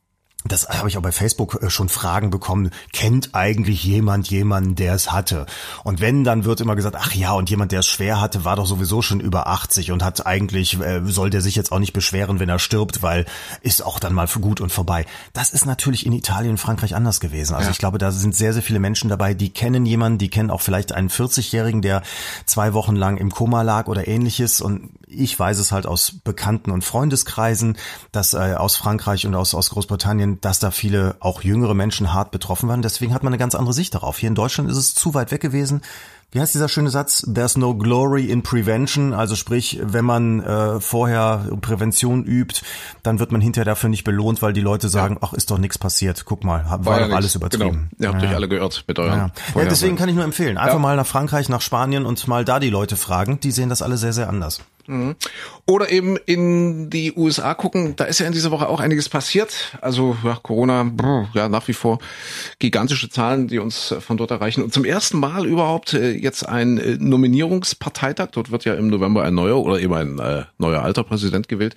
[0.46, 4.94] das habe ich auch bei Facebook äh, schon Fragen bekommen, kennt eigentlich jemand jemanden, der
[4.94, 5.46] es hatte?
[5.84, 8.56] Und wenn, dann wird immer gesagt, ach ja, und jemand, der es schwer hatte, war
[8.56, 11.94] doch sowieso schon über 80 und hat eigentlich, äh, soll der sich jetzt auch nicht
[11.94, 13.24] beschweren, wenn er stirbt, weil
[13.62, 15.06] ist auch dann mal für gut und vorbei.
[15.32, 17.54] Das ist natürlich in Italien und Frankreich anders gewesen.
[17.54, 17.72] Also ja.
[17.72, 20.60] ich glaube, da sind sehr, sehr viele Menschen dabei, die kennen jemanden, die kennen auch
[20.60, 22.02] vielleicht einen 40-Jährigen, der
[22.44, 24.60] zwei Wochen lang im Koma lag oder ähnliches.
[24.60, 27.78] Und ich weiß es halt aus Bekannten und Freundeskreisen,
[28.12, 32.30] dass äh, aus Frankreich und aus, aus Großbritannien, dass da viele auch jüngere Menschen hart
[32.30, 32.82] betroffen waren.
[32.82, 34.18] Deswegen hat man eine ganz andere Sicht darauf.
[34.18, 35.82] Hier in Deutschland ist es zu weit weg gewesen
[36.34, 37.24] wie heißt dieser schöne Satz?
[37.32, 39.14] There's no glory in prevention.
[39.14, 42.62] Also sprich, wenn man äh, vorher Prävention übt,
[43.04, 45.28] dann wird man hinterher dafür nicht belohnt, weil die Leute sagen, ja.
[45.28, 46.24] ach, ist doch nichts passiert.
[46.24, 47.88] Guck mal, war, war ja doch alles übertrieben.
[47.96, 48.02] Genau.
[48.02, 48.30] Ihr habt ja.
[48.30, 49.30] euch alle geirrt mit euren.
[49.54, 50.58] Ja deswegen kann ich nur empfehlen.
[50.58, 53.38] Einfach mal nach Frankreich, nach Spanien und mal da die Leute fragen.
[53.38, 54.60] Die sehen das alle sehr, sehr anders.
[54.86, 55.16] Mhm.
[55.66, 59.76] Oder eben in die USA gucken, da ist ja in dieser Woche auch einiges passiert.
[59.80, 60.90] Also ja, Corona,
[61.34, 61.98] ja nach wie vor
[62.58, 64.62] gigantische Zahlen, die uns von dort erreichen.
[64.62, 68.28] Und zum ersten Mal überhaupt äh, jetzt ein äh, Nominierungsparteitag.
[68.32, 71.74] Dort wird ja im November ein neuer oder eben ein äh, neuer alter Präsident gewählt.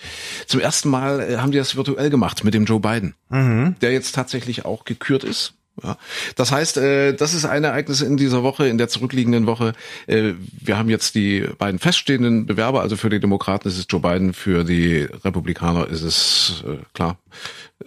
[0.47, 3.75] Zum ersten Mal äh, haben die das virtuell gemacht mit dem Joe Biden, mhm.
[3.81, 5.97] der jetzt tatsächlich auch gekürt ist ja.
[6.35, 9.73] Das heißt, äh, das ist ein Ereignis in dieser Woche, in der zurückliegenden Woche.
[10.07, 14.01] Äh, wir haben jetzt die beiden feststehenden Bewerber, also für die Demokraten ist es Joe
[14.01, 17.17] Biden, für die Republikaner ist es äh, klar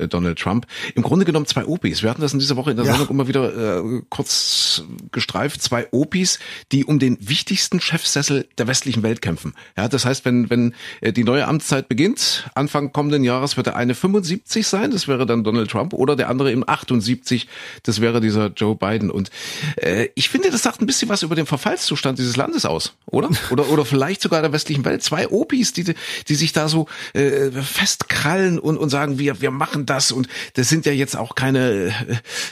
[0.01, 0.67] äh, Donald Trump.
[0.95, 2.03] Im Grunde genommen zwei Opis.
[2.03, 2.93] Wir hatten das in dieser Woche in der ja.
[2.93, 5.63] Sendung immer wieder äh, kurz gestreift.
[5.63, 6.39] Zwei Opis,
[6.73, 9.55] die um den wichtigsten Chefsessel der westlichen Welt kämpfen.
[9.77, 13.77] Ja, das heißt, wenn, wenn äh, die neue Amtszeit beginnt, Anfang kommenden Jahres wird der
[13.77, 17.49] eine 75 sein, das wäre dann Donald Trump, oder der andere im 78,
[17.83, 19.11] das wäre dieser Joe Biden.
[19.11, 19.31] Und
[19.77, 23.31] äh, ich finde, das sagt ein bisschen was über den Verfallszustand dieses Landes aus, oder?
[23.51, 25.03] Oder, oder vielleicht sogar der westlichen Welt.
[25.03, 25.95] Zwei Opis, die,
[26.29, 30.69] die sich da so äh, festkrallen und, und sagen, wir, wir machen das und das
[30.69, 31.93] sind ja jetzt auch keine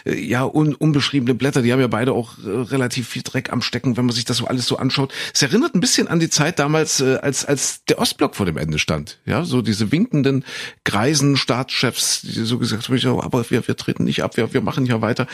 [0.05, 3.62] äh, ja un, unbeschriebene Blätter, die haben ja beide auch äh, relativ viel Dreck am
[3.62, 5.12] Stecken, wenn man sich das so alles so anschaut.
[5.33, 8.57] Es erinnert ein bisschen an die Zeit damals, äh, als als der Ostblock vor dem
[8.57, 9.18] Ende stand.
[9.24, 10.44] Ja, so diese winkenden
[10.85, 14.87] greisen Staatschefs, die so gesagt haben, aber wir, wir treten nicht ab, wir, wir machen
[14.87, 15.27] ja weiter.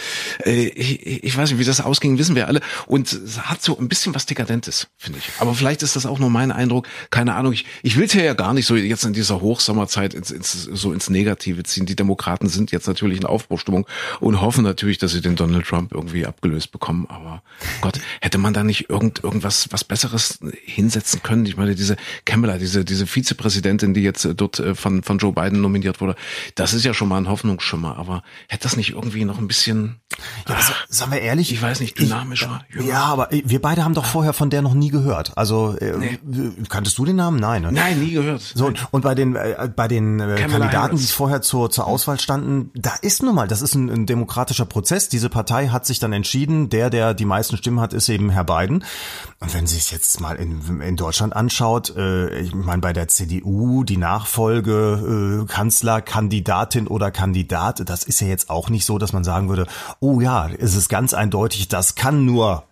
[0.45, 2.61] Äh, ich, ich weiß nicht, wie das ausging, wissen wir alle.
[2.87, 5.31] Und es hat so ein bisschen was Dekadentes, finde ich.
[5.39, 6.87] Aber vielleicht ist das auch nur mein Eindruck.
[7.11, 7.53] Keine Ahnung.
[7.53, 10.93] Ich, ich will es ja gar nicht so jetzt in dieser Hochsommerzeit ins, ins, so
[10.93, 11.87] ins Negative ziehen.
[11.87, 13.87] Die Demokraten sind jetzt natürlich in Aufbruchstimmung
[14.21, 17.07] und hoffen natürlich, dass sie den Donald Trump irgendwie abgelöst bekommen.
[17.09, 17.43] Aber
[17.81, 21.47] Gott, hätte man da nicht irgend, irgendwas was Besseres hinsetzen können?
[21.47, 25.33] Ich meine, diese Kamala, diese, diese Vizepräsidentin, die jetzt äh, dort äh, von, von Joe
[25.33, 26.17] Biden nominiert wurde,
[26.55, 27.97] das ist ja schon mal ein Hoffnungsschimmer.
[27.97, 30.01] Aber hätte das nicht irgendwie noch ein bisschen,
[30.49, 32.65] ja, ach, sagen wir ehrlich, ich weiß nicht, dynamischer?
[32.75, 35.37] Ich, ja, aber wir beide haben doch vorher von der noch nie gehört.
[35.37, 36.19] Also äh, nee.
[36.69, 37.39] kanntest du den Namen?
[37.39, 37.63] Nein.
[37.63, 37.73] Ne?
[37.73, 38.41] Nein, nie gehört.
[38.41, 42.71] So und bei den äh, bei den äh, Kandidaten, die vorher zur zur Auswahl standen,
[42.75, 45.09] da ist nun mal, das ist ein, ein demokratischer Prozess.
[45.09, 48.45] Diese Partei hat sich dann entschieden, der, der die meisten Stimmen hat, ist eben Herr
[48.45, 48.85] Biden.
[49.41, 53.09] Und wenn Sie es jetzt mal in, in Deutschland anschaut, äh, ich meine bei der
[53.09, 59.13] CDU die Nachfolge äh, Kanzlerkandidatin oder Kandidat, das ist ja jetzt auch nicht so, dass
[59.13, 59.67] man sagen würde,
[60.01, 62.65] oh ja, es ist ganz eindeutig, das kann nur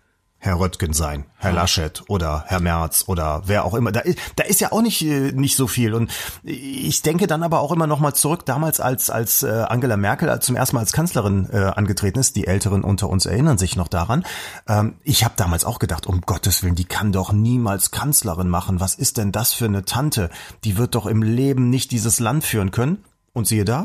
[0.45, 3.93] Herr Röttgen sein, Herr Laschet oder Herr Merz oder wer auch immer.
[3.93, 4.03] Da,
[4.35, 5.95] da ist ja auch nicht äh, nicht so viel.
[5.95, 6.11] Und
[6.43, 10.37] ich denke dann aber auch immer noch mal zurück, damals als als äh, Angela Merkel
[10.41, 12.35] zum ersten Mal als Kanzlerin äh, angetreten ist.
[12.35, 14.25] Die Älteren unter uns erinnern sich noch daran.
[14.67, 18.81] Ähm, ich habe damals auch gedacht, um Gottes willen, die kann doch niemals Kanzlerin machen.
[18.81, 20.29] Was ist denn das für eine Tante?
[20.65, 23.05] Die wird doch im Leben nicht dieses Land führen können.
[23.33, 23.85] Und siehe da,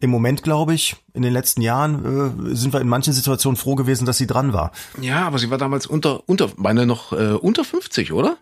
[0.00, 3.74] im Moment, glaube ich, in den letzten Jahren äh, sind wir in manchen Situationen froh
[3.74, 4.72] gewesen, dass sie dran war.
[5.00, 8.36] Ja, aber sie war damals unter, unter, meine noch äh, unter 50, oder?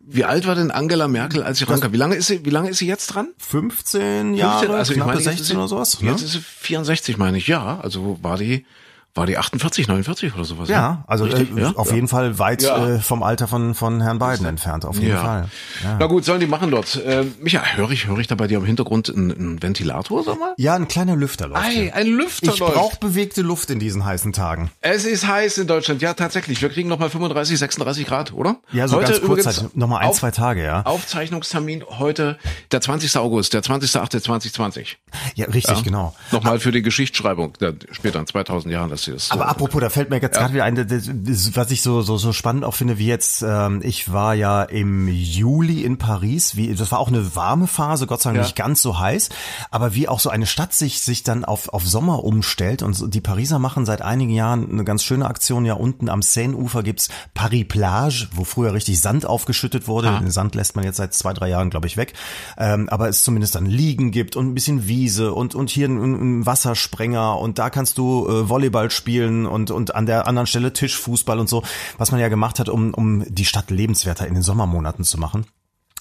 [0.00, 1.92] Wie alt war denn Angela Merkel, als sie rankam?
[1.92, 3.28] Wie lange ist sie, wie lange ist sie jetzt dran?
[3.38, 5.98] 15 Jahre, 15, also ich meine, 16 sie, oder sowas.
[6.00, 6.26] Jetzt ne?
[6.26, 7.46] ist sie 64, meine ich.
[7.46, 8.66] Ja, also war die
[9.14, 10.68] war die 48, 49 oder sowas?
[10.68, 11.04] Ja, ne?
[11.06, 11.72] also äh, ja?
[11.74, 11.94] auf ja.
[11.96, 12.86] jeden Fall weit ja.
[12.86, 15.48] äh, vom Alter von von Herrn Biden entfernt, auf jeden Fall.
[15.82, 15.96] Ja.
[15.98, 16.96] Na gut, sollen die machen dort.
[16.96, 20.38] Äh, Micha, höre ich, höre ich da bei dir im Hintergrund einen, einen Ventilator, sag
[20.38, 20.54] mal?
[20.56, 21.64] Ja, ein kleiner Lüfter läuft.
[21.64, 24.70] Ei, ein Lüfter Ich brauche bewegte Luft in diesen heißen Tagen.
[24.80, 26.62] Es ist heiß in Deutschland, ja tatsächlich.
[26.62, 28.56] Wir kriegen noch mal 35, 36 Grad, oder?
[28.72, 30.82] Ja, so heute ganz kurzzeitig, noch mal ein, auf, zwei Tage, ja.
[30.82, 32.38] Aufzeichnungstermin heute,
[32.70, 33.16] der 20.
[33.16, 34.20] August, der 20.8.
[34.20, 34.98] 2020.
[35.34, 36.14] Ja, richtig, genau.
[36.30, 39.30] Nochmal für die Geschichtsschreibung, der, später in 2000 Jahren, das.
[39.30, 40.42] Aber apropos da fällt mir jetzt ja.
[40.42, 43.42] gerade wieder ein, das, das, was ich so, so, so spannend auch finde, wie jetzt,
[43.42, 48.06] ähm, ich war ja im Juli in Paris, wie, das war auch eine warme Phase,
[48.06, 48.42] Gott sei Dank ja.
[48.42, 49.30] nicht ganz so heiß,
[49.70, 53.20] aber wie auch so eine Stadt sich, sich dann auf, auf Sommer umstellt und die
[53.20, 57.66] Pariser machen seit einigen Jahren eine ganz schöne Aktion, ja unten am Seine-Ufer gibt's Paris
[57.66, 60.18] Plage, wo früher richtig Sand aufgeschüttet wurde, ah.
[60.18, 62.14] den Sand lässt man jetzt seit zwei, drei Jahren, glaube ich, weg,
[62.58, 66.40] ähm, aber es zumindest dann Liegen gibt und ein bisschen Wiese und, und hier ein,
[66.40, 70.72] ein Wassersprenger und da kannst du äh, Volleyball spielen und und, an der anderen Stelle
[70.72, 71.62] Tischfußball und so,
[71.98, 75.46] was man ja gemacht hat, um, um die Stadt lebenswerter in den Sommermonaten zu machen.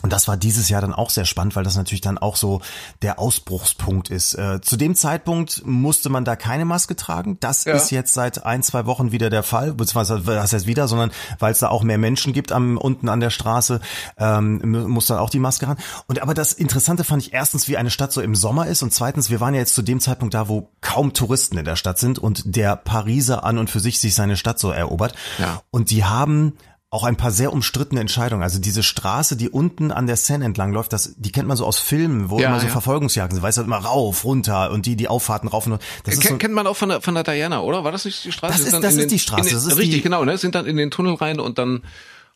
[0.01, 2.61] Und das war dieses Jahr dann auch sehr spannend, weil das natürlich dann auch so
[3.01, 4.33] der Ausbruchspunkt ist.
[4.33, 7.37] Äh, zu dem Zeitpunkt musste man da keine Maske tragen.
[7.41, 7.73] Das ja.
[7.73, 11.51] ist jetzt seit ein, zwei Wochen wieder der Fall, beziehungsweise das heißt wieder, sondern weil
[11.51, 13.81] es da auch mehr Menschen gibt am, unten an der Straße,
[14.17, 15.77] ähm, muss dann auch die Maske ran.
[16.07, 18.93] Und aber das Interessante fand ich erstens, wie eine Stadt so im Sommer ist und
[18.93, 21.99] zweitens, wir waren ja jetzt zu dem Zeitpunkt da, wo kaum Touristen in der Stadt
[21.99, 25.13] sind und der Pariser an und für sich sich seine Stadt so erobert.
[25.39, 25.61] Ja.
[25.71, 26.53] Und die haben
[26.91, 28.41] auch ein paar sehr umstrittene Entscheidungen.
[28.41, 31.65] Also diese Straße, die unten an der Seine entlang läuft, das, die kennt man so
[31.65, 32.71] aus Filmen, wo ja, immer so ja.
[32.71, 33.43] Verfolgungsjagden sind.
[33.43, 36.55] Weißt du, immer rauf, runter und die, die Auffahrten rauf und das ist so, kennt
[36.55, 37.83] man auch von der, von der Diana, oder?
[37.83, 38.53] War das nicht die Straße?
[38.53, 39.49] Das ist, das ist den, die Straße.
[39.49, 40.37] Den, das ist richtig, die, genau, ne?
[40.39, 41.83] Sind dann in den Tunnel rein und dann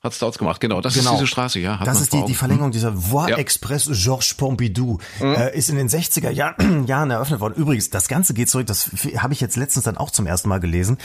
[0.04, 0.82] Hat's dort gemacht, genau.
[0.82, 1.12] Das genau.
[1.12, 1.80] ist diese Straße, ja.
[1.86, 3.38] das ist die, die Verlängerung dieser Voie ja.
[3.38, 4.98] Express Georges Pompidou.
[5.22, 5.34] Mhm.
[5.34, 7.54] Äh, ist in den 60er Jahr, Jahren eröffnet worden.
[7.54, 10.60] Übrigens, das Ganze geht zurück, das habe ich jetzt letztens dann auch zum ersten Mal
[10.60, 10.98] gelesen.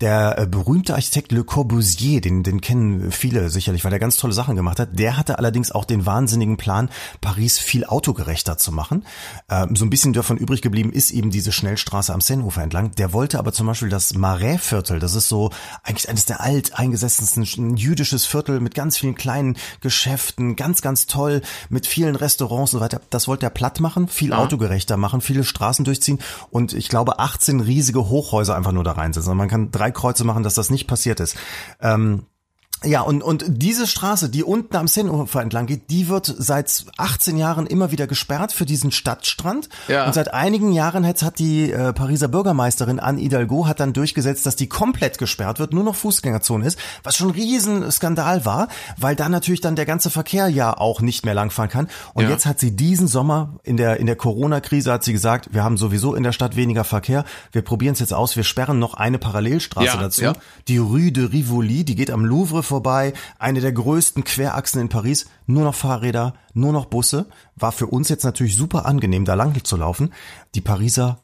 [0.00, 4.32] Der äh, berühmte Architekt Le Corbusier, den, den kennen viele sicherlich, weil er ganz tolle
[4.32, 4.90] Sachen gemacht hat.
[4.96, 6.88] Der hatte allerdings auch den wahnsinnigen Plan,
[7.20, 9.04] Paris viel autogerechter zu machen.
[9.50, 12.92] Ähm, so ein bisschen davon übrig geblieben ist eben diese Schnellstraße am Seineufer entlang.
[12.92, 15.50] Der wollte aber zum Beispiel das Marais-Viertel, das ist so
[15.82, 21.40] eigentlich eines der alteingesessensten jüdisches Viertel, Viertel mit ganz vielen kleinen Geschäften, ganz, ganz toll,
[21.70, 23.00] mit vielen Restaurants und so weiter.
[23.08, 24.36] Das wollte er platt machen, viel ja.
[24.36, 26.18] autogerechter machen, viele Straßen durchziehen
[26.50, 29.30] und ich glaube 18 riesige Hochhäuser einfach nur da reinsetzen.
[29.32, 31.34] Und man kann drei Kreuze machen, dass das nicht passiert ist.
[31.80, 32.26] Ähm,
[32.84, 37.38] ja, und, und diese Straße, die unten am Seineufer entlang geht, die wird seit 18
[37.38, 39.70] Jahren immer wieder gesperrt für diesen Stadtstrand.
[39.88, 40.06] Ja.
[40.06, 44.44] Und seit einigen Jahren hat, hat die äh, Pariser Bürgermeisterin Anne Hidalgo hat dann durchgesetzt,
[44.44, 49.16] dass die komplett gesperrt wird, nur noch Fußgängerzone ist, was schon ein Riesenskandal war, weil
[49.16, 51.88] da natürlich dann der ganze Verkehr ja auch nicht mehr langfahren kann.
[52.12, 52.30] Und ja.
[52.30, 55.78] jetzt hat sie diesen Sommer in der, in der Corona-Krise hat sie gesagt, wir haben
[55.78, 59.18] sowieso in der Stadt weniger Verkehr, wir probieren es jetzt aus, wir sperren noch eine
[59.18, 60.32] Parallelstraße ja, dazu,
[60.68, 65.26] die Rue de Rivoli, die geht am Louvre vorbei, eine der größten Querachsen in Paris,
[65.46, 67.26] nur noch Fahrräder, nur noch Busse.
[67.54, 70.12] War für uns jetzt natürlich super angenehm, da lang zu laufen.
[70.54, 71.22] Die Pariser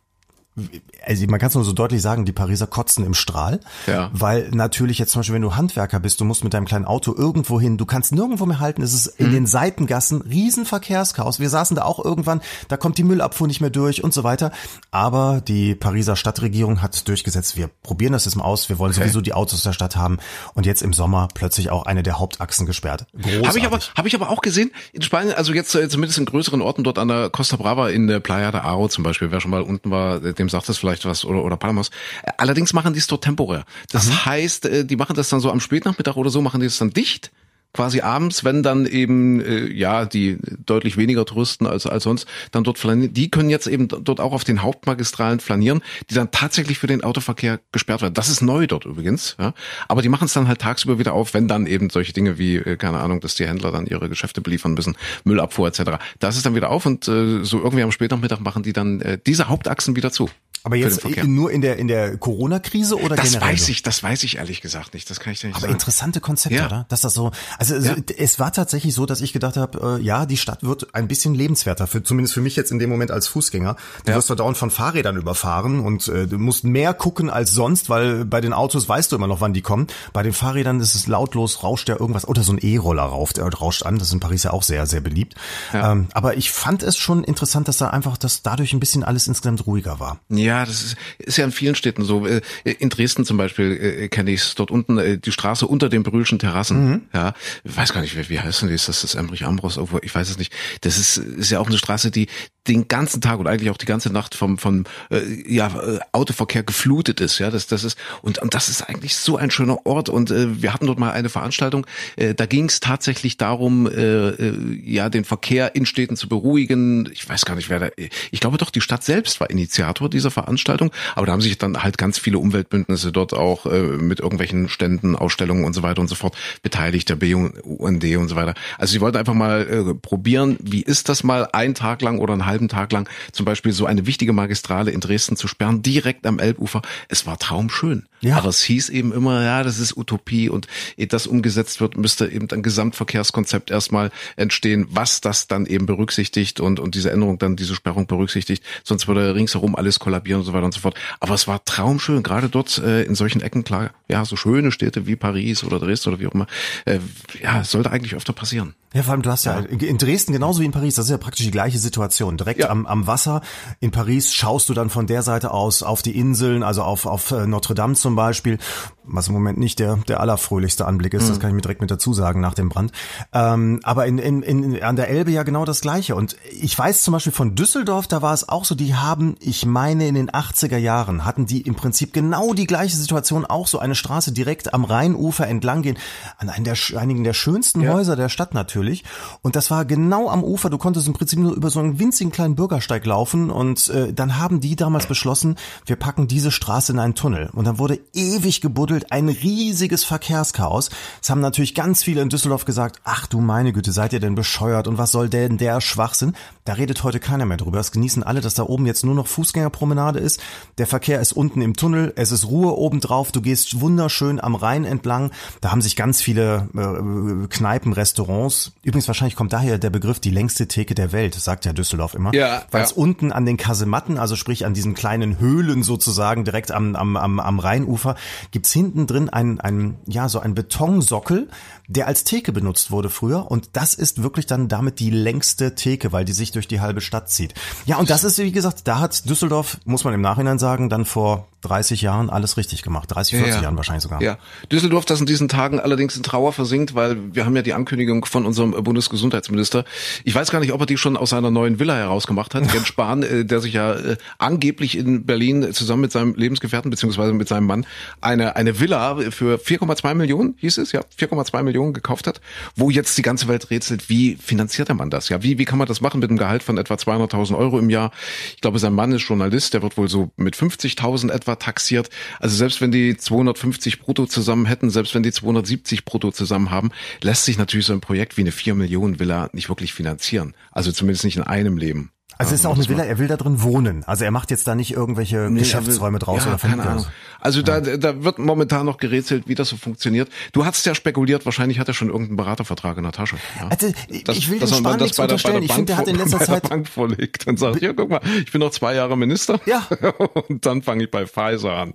[1.07, 4.11] also man kann es nur so deutlich sagen, die Pariser kotzen im Strahl, ja.
[4.13, 7.15] weil natürlich jetzt zum Beispiel, wenn du Handwerker bist, du musst mit deinem kleinen Auto
[7.17, 9.33] irgendwo hin, du kannst nirgendwo mehr halten, es ist in mhm.
[9.33, 11.41] den Seitengassen Riesenverkehrschaos.
[11.41, 14.53] Wir saßen da auch irgendwann, da kommt die Müllabfuhr nicht mehr durch und so weiter.
[14.91, 19.01] Aber die Pariser Stadtregierung hat durchgesetzt, wir probieren das jetzt mal aus, wir wollen okay.
[19.01, 20.19] sowieso die Autos der Stadt haben
[20.55, 23.07] und jetzt im Sommer plötzlich auch eine der Hauptachsen gesperrt.
[23.47, 26.27] Habe ich aber habe ich aber auch gesehen in Spanien, also jetzt äh, zumindest in
[26.27, 29.41] größeren Orten dort an der Costa Brava in der Playa de Aro zum Beispiel, wer
[29.41, 31.91] schon mal unten war, dem sagt das vielleicht was oder, oder Palmas.
[32.37, 33.65] Allerdings machen die es dort temporär.
[33.91, 34.27] Das mhm.
[34.27, 36.91] heißt, äh, die machen das dann so am Spätnachmittag oder so, machen die es dann
[36.91, 37.31] dicht
[37.73, 42.65] quasi abends, wenn dann eben äh, ja die deutlich weniger Touristen als als sonst dann
[42.65, 46.79] dort flanieren, die können jetzt eben dort auch auf den Hauptmagistralen flanieren, die dann tatsächlich
[46.79, 48.15] für den Autoverkehr gesperrt werden.
[48.15, 49.55] Das ist neu dort übrigens, ja.
[49.89, 52.57] Aber die machen es dann halt tagsüber wieder auf, wenn dann eben solche Dinge wie
[52.57, 55.99] äh, keine Ahnung, dass die Händler dann ihre Geschäfte beliefern müssen, Müllabfuhr etc.
[56.19, 59.19] Das ist dann wieder auf und äh, so irgendwie am Spätnachmittag machen die dann äh,
[59.25, 60.29] diese Hauptachsen wieder zu.
[60.65, 63.53] Aber jetzt nur in der in der Corona-Krise oder das generell?
[63.53, 65.11] Das weiß ich, das weiß ich ehrlich gesagt nicht.
[65.11, 65.73] Das kann ich dir nicht Aber sagen.
[65.73, 66.67] interessante Konzepte, ja.
[66.67, 66.87] oder?
[66.89, 67.33] Dass das so.
[67.71, 67.97] Also ja.
[68.17, 71.35] es war tatsächlich so, dass ich gedacht habe, äh, ja, die Stadt wird ein bisschen
[71.35, 71.87] lebenswerter.
[71.87, 73.77] Für zumindest für mich jetzt in dem Moment als Fußgänger.
[74.05, 74.17] Du ja.
[74.17, 78.25] wirst da dauernd von Fahrrädern überfahren und äh, du musst mehr gucken als sonst, weil
[78.25, 79.87] bei den Autos weißt du immer noch, wann die kommen.
[80.13, 83.49] Bei den Fahrrädern ist es lautlos, rauscht ja irgendwas oder so ein E-Roller rauf, der
[83.49, 83.99] rauscht an.
[83.99, 85.35] Das ist in Paris ja auch sehr sehr beliebt.
[85.73, 85.93] Ja.
[85.93, 89.27] Ähm, aber ich fand es schon interessant, dass da einfach, dass dadurch ein bisschen alles
[89.27, 90.21] insgesamt ruhiger war.
[90.29, 92.27] Ja, das ist ist ja in vielen Städten so.
[92.27, 95.89] Äh, in Dresden zum Beispiel äh, kenne ich es dort unten, äh, die Straße unter
[95.89, 96.91] den Brühlschen Terrassen.
[96.91, 97.03] Mhm.
[97.13, 97.35] Ja,
[97.65, 98.75] ich weiß gar nicht, wie, wie heißt denn die?
[98.75, 99.79] Ist das das Emmerich Ambros?
[100.03, 100.53] Ich weiß es nicht.
[100.83, 102.29] Das ist, ist ja auch eine Straße, die
[102.69, 105.21] den ganzen Tag und eigentlich auch die ganze Nacht vom vom äh,
[105.53, 105.71] ja
[106.13, 109.85] Autoverkehr geflutet ist ja das das ist und und das ist eigentlich so ein schöner
[109.85, 111.87] Ort und äh, wir hatten dort mal eine Veranstaltung
[112.17, 117.09] äh, da ging es tatsächlich darum äh, äh, ja den Verkehr in Städten zu beruhigen
[117.13, 120.31] ich weiß gar nicht wer da ich glaube doch die Stadt selbst war Initiator dieser
[120.31, 124.69] Veranstaltung aber da haben sich dann halt ganz viele Umweltbündnisse dort auch äh, mit irgendwelchen
[124.69, 128.93] Ständen Ausstellungen und so weiter und so fort beteiligt der BUND und so weiter also
[128.93, 132.47] sie wollten einfach mal äh, probieren wie ist das mal ein Tag lang oder ein
[132.47, 136.39] halben Tag lang zum Beispiel so eine wichtige Magistrale in Dresden zu sperren, direkt am
[136.39, 136.83] Elbufer.
[137.09, 138.07] Es war traumschön.
[138.23, 138.37] Ja.
[138.39, 142.29] Aber es hieß eben immer, ja, das ist Utopie und ehe das umgesetzt wird, müsste
[142.29, 147.57] eben ein Gesamtverkehrskonzept erstmal entstehen, was das dann eben berücksichtigt und, und diese Änderung dann
[147.57, 148.63] diese Sperrung berücksichtigt.
[148.85, 150.95] Sonst würde ringsherum alles kollabieren und so weiter und so fort.
[151.19, 155.07] Aber es war traumschön, gerade dort äh, in solchen Ecken, klar, ja, so schöne Städte
[155.07, 156.47] wie Paris oder Dresden oder wie auch immer.
[156.85, 157.01] Äh,
[157.43, 158.75] ja, sollte eigentlich öfter passieren.
[158.95, 161.17] Ja, vor allem du hast ja, in Dresden genauso wie in Paris, das ist ja
[161.17, 162.37] praktisch die gleiche Situation.
[162.37, 162.69] Direkt ja.
[162.69, 163.41] am, am Wasser.
[163.81, 167.31] In Paris schaust du dann von der Seite aus auf die Inseln, also auf, auf
[167.31, 168.59] äh, Notre Dame zum Beispiel.
[169.05, 171.29] Was im Moment nicht der, der allerfröhlichste Anblick ist, mhm.
[171.29, 172.93] das kann ich mir direkt mit dazu sagen nach dem Brand.
[173.33, 176.15] Ähm, aber in, in, in, an der Elbe ja genau das Gleiche.
[176.15, 179.67] Und ich weiß zum Beispiel von Düsseldorf, da war es auch so, die haben, ich
[179.67, 183.79] meine in den 80er Jahren, hatten die im Prinzip genau die gleiche Situation, auch so
[183.79, 185.99] eine Straße direkt am Rheinufer entlang gehen,
[186.39, 187.93] an einen der, einigen der schönsten ja.
[187.93, 189.05] Häuser der Stadt natürlich.
[189.43, 192.33] Und das war genau am Ufer, du konntest im Prinzip nur über so einen winzigen
[192.33, 196.99] kleinen Bürgersteig laufen und äh, dann haben die damals beschlossen, wir packen diese Straße in
[196.99, 197.51] einen Tunnel.
[197.53, 200.91] Und dann wurde ewig gebuddelt gebuddelt, ein riesiges Verkehrschaos.
[201.21, 204.35] Es haben natürlich ganz viele in Düsseldorf gesagt, ach du meine Güte, seid ihr denn
[204.35, 206.35] bescheuert und was soll denn der Schwachsinn?
[206.65, 207.81] Da redet heute keiner mehr drüber.
[207.81, 210.41] Es genießen alle, dass da oben jetzt nur noch Fußgängerpromenade ist.
[210.79, 214.85] Der Verkehr ist unten im Tunnel, es ist Ruhe obendrauf, du gehst wunderschön am Rhein
[214.85, 215.31] entlang.
[215.61, 218.73] Da haben sich ganz viele äh, Kneipen, Restaurants.
[218.83, 222.35] Übrigens wahrscheinlich kommt daher der Begriff die längste Theke der Welt, sagt ja Düsseldorf immer.
[222.35, 222.97] Ja, Weil es ja.
[222.97, 227.41] unten an den Kasematten, also sprich an diesen kleinen Höhlen sozusagen direkt am, am, am,
[227.41, 228.17] am Rheinufer,
[228.51, 231.49] gibt's hinten drin ein, ein, ja, so ein Betonsockel,
[231.89, 233.51] der als Theke benutzt wurde früher.
[233.51, 237.01] Und das ist wirklich dann damit die längste Theke, weil die sich durch die halbe
[237.01, 237.55] Stadt zieht.
[237.87, 241.05] Ja, und das ist, wie gesagt, da hat Düsseldorf, muss man im Nachhinein sagen, dann
[241.05, 243.09] vor 30 Jahren alles richtig gemacht.
[243.11, 244.21] 30, 40 ja, Jahren wahrscheinlich sogar.
[244.21, 244.37] Ja.
[244.71, 248.25] Düsseldorf, das in diesen Tagen allerdings in Trauer versinkt, weil wir haben ja die Ankündigung
[248.25, 249.85] von unserem Bundesgesundheitsminister.
[250.25, 252.73] Ich weiß gar nicht, ob er die schon aus seiner neuen Villa herausgemacht hat.
[252.75, 257.33] Jens Spahn, äh, der sich ja äh, angeblich in Berlin zusammen mit seinem Lebensgefährten beziehungsweise
[257.33, 257.87] mit seinem Mann
[258.21, 262.41] eine, eine Villa für 4,2 Millionen, hieß es, ja, 4,2 Millionen gekauft hat,
[262.77, 265.29] wo jetzt die ganze Welt rätselt, wie finanziert Mann das?
[265.29, 267.91] Ja, wie, wie kann man das machen mit einem Gehalt von etwa 200.000 Euro im
[267.91, 268.13] Jahr?
[268.55, 272.11] Ich glaube, sein Mann ist Journalist, der wird wohl so mit 50.000 etwa taxiert.
[272.39, 276.91] Also selbst wenn die 250 brutto zusammen hätten, selbst wenn die 270 brutto zusammen haben,
[277.21, 280.55] lässt sich natürlich so ein Projekt wie eine 4 Millionen Villa nicht wirklich finanzieren.
[280.71, 282.12] Also zumindest nicht in einem Leben.
[282.39, 284.05] Also es ist auch eine Villa, er will da drin wohnen.
[284.05, 287.07] Also er macht jetzt da nicht irgendwelche nee, Geschäftsräume draus ja, oder keine Ahnung.
[287.41, 287.81] Also ja.
[287.81, 290.29] da, da wird momentan noch gerätselt, wie das so funktioniert.
[290.53, 293.37] Du hast ja spekuliert, wahrscheinlich hat er schon irgendeinen Beratervertrag in der Tasche.
[293.61, 293.69] Ja.
[293.69, 293.93] Also,
[294.25, 295.63] das, ich will dem Spahn nichts unterstellen.
[295.63, 298.53] ich finde, der hat in letzter Zeit Bank vorlegt und sagt, hier guck mal, ich
[298.53, 299.61] bin noch zwei Jahre Minister.
[299.67, 299.87] Ja.
[300.49, 301.95] und dann fange ich bei Pfizer an.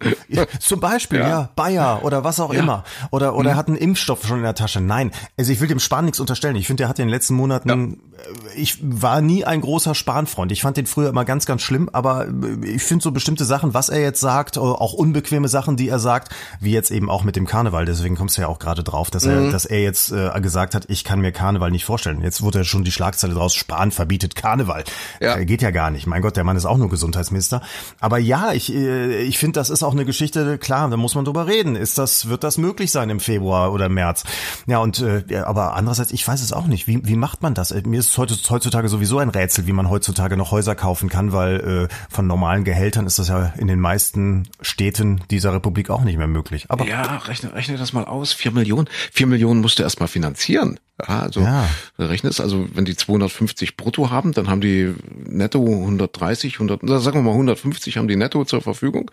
[0.59, 1.49] Zum Beispiel, ja.
[1.55, 2.83] Bayer oder was auch immer.
[3.11, 3.53] Oder oder mhm.
[3.53, 4.81] er hat einen Impfstoff schon in der Tasche.
[4.81, 6.55] Nein, also ich will dem Spahn nichts unterstellen.
[6.55, 8.01] Ich finde, der hat in den letzten Monaten,
[8.55, 10.51] ich war nie ein großer Spahn Freund.
[10.51, 12.27] Ich fand den früher immer ganz, ganz schlimm, aber
[12.63, 16.33] ich finde so bestimmte Sachen, was er jetzt sagt, auch unbequeme Sachen, die er sagt,
[16.59, 17.85] wie jetzt eben auch mit dem Karneval.
[17.85, 19.51] Deswegen kommst du ja auch gerade drauf, dass er, mhm.
[19.51, 22.21] dass er jetzt äh, gesagt hat, ich kann mir Karneval nicht vorstellen.
[22.21, 24.83] Jetzt wurde ja schon die Schlagzeile draus, Spahn verbietet Karneval.
[25.19, 25.37] Ja.
[25.37, 26.07] Äh, geht ja gar nicht.
[26.07, 27.61] Mein Gott, der Mann ist auch nur Gesundheitsminister.
[27.99, 31.25] Aber ja, ich, äh, ich finde, das ist auch eine Geschichte, klar, da muss man
[31.25, 31.75] drüber reden.
[31.75, 34.23] Ist das, wird das möglich sein im Februar oder März?
[34.65, 36.87] Ja, und äh, aber andererseits, ich weiß es auch nicht.
[36.87, 37.73] Wie, wie macht man das?
[37.85, 41.93] Mir ist heutzutage sowieso ein Rätsel, wie man heutzutage noch Häuser kaufen kann, weil äh,
[42.09, 46.27] von normalen Gehältern ist das ja in den meisten Städten dieser Republik auch nicht mehr
[46.27, 46.65] möglich.
[46.69, 48.33] Aber ja, rechne, rechne das mal aus.
[48.33, 50.79] Vier Millionen, vier Millionen musst du erstmal finanzieren.
[50.99, 51.69] Ja, also ja.
[51.99, 54.93] rechnest, also wenn die 250 brutto haben, dann haben die
[55.25, 59.11] netto 130, 100, sagen wir mal 150 haben die netto zur Verfügung.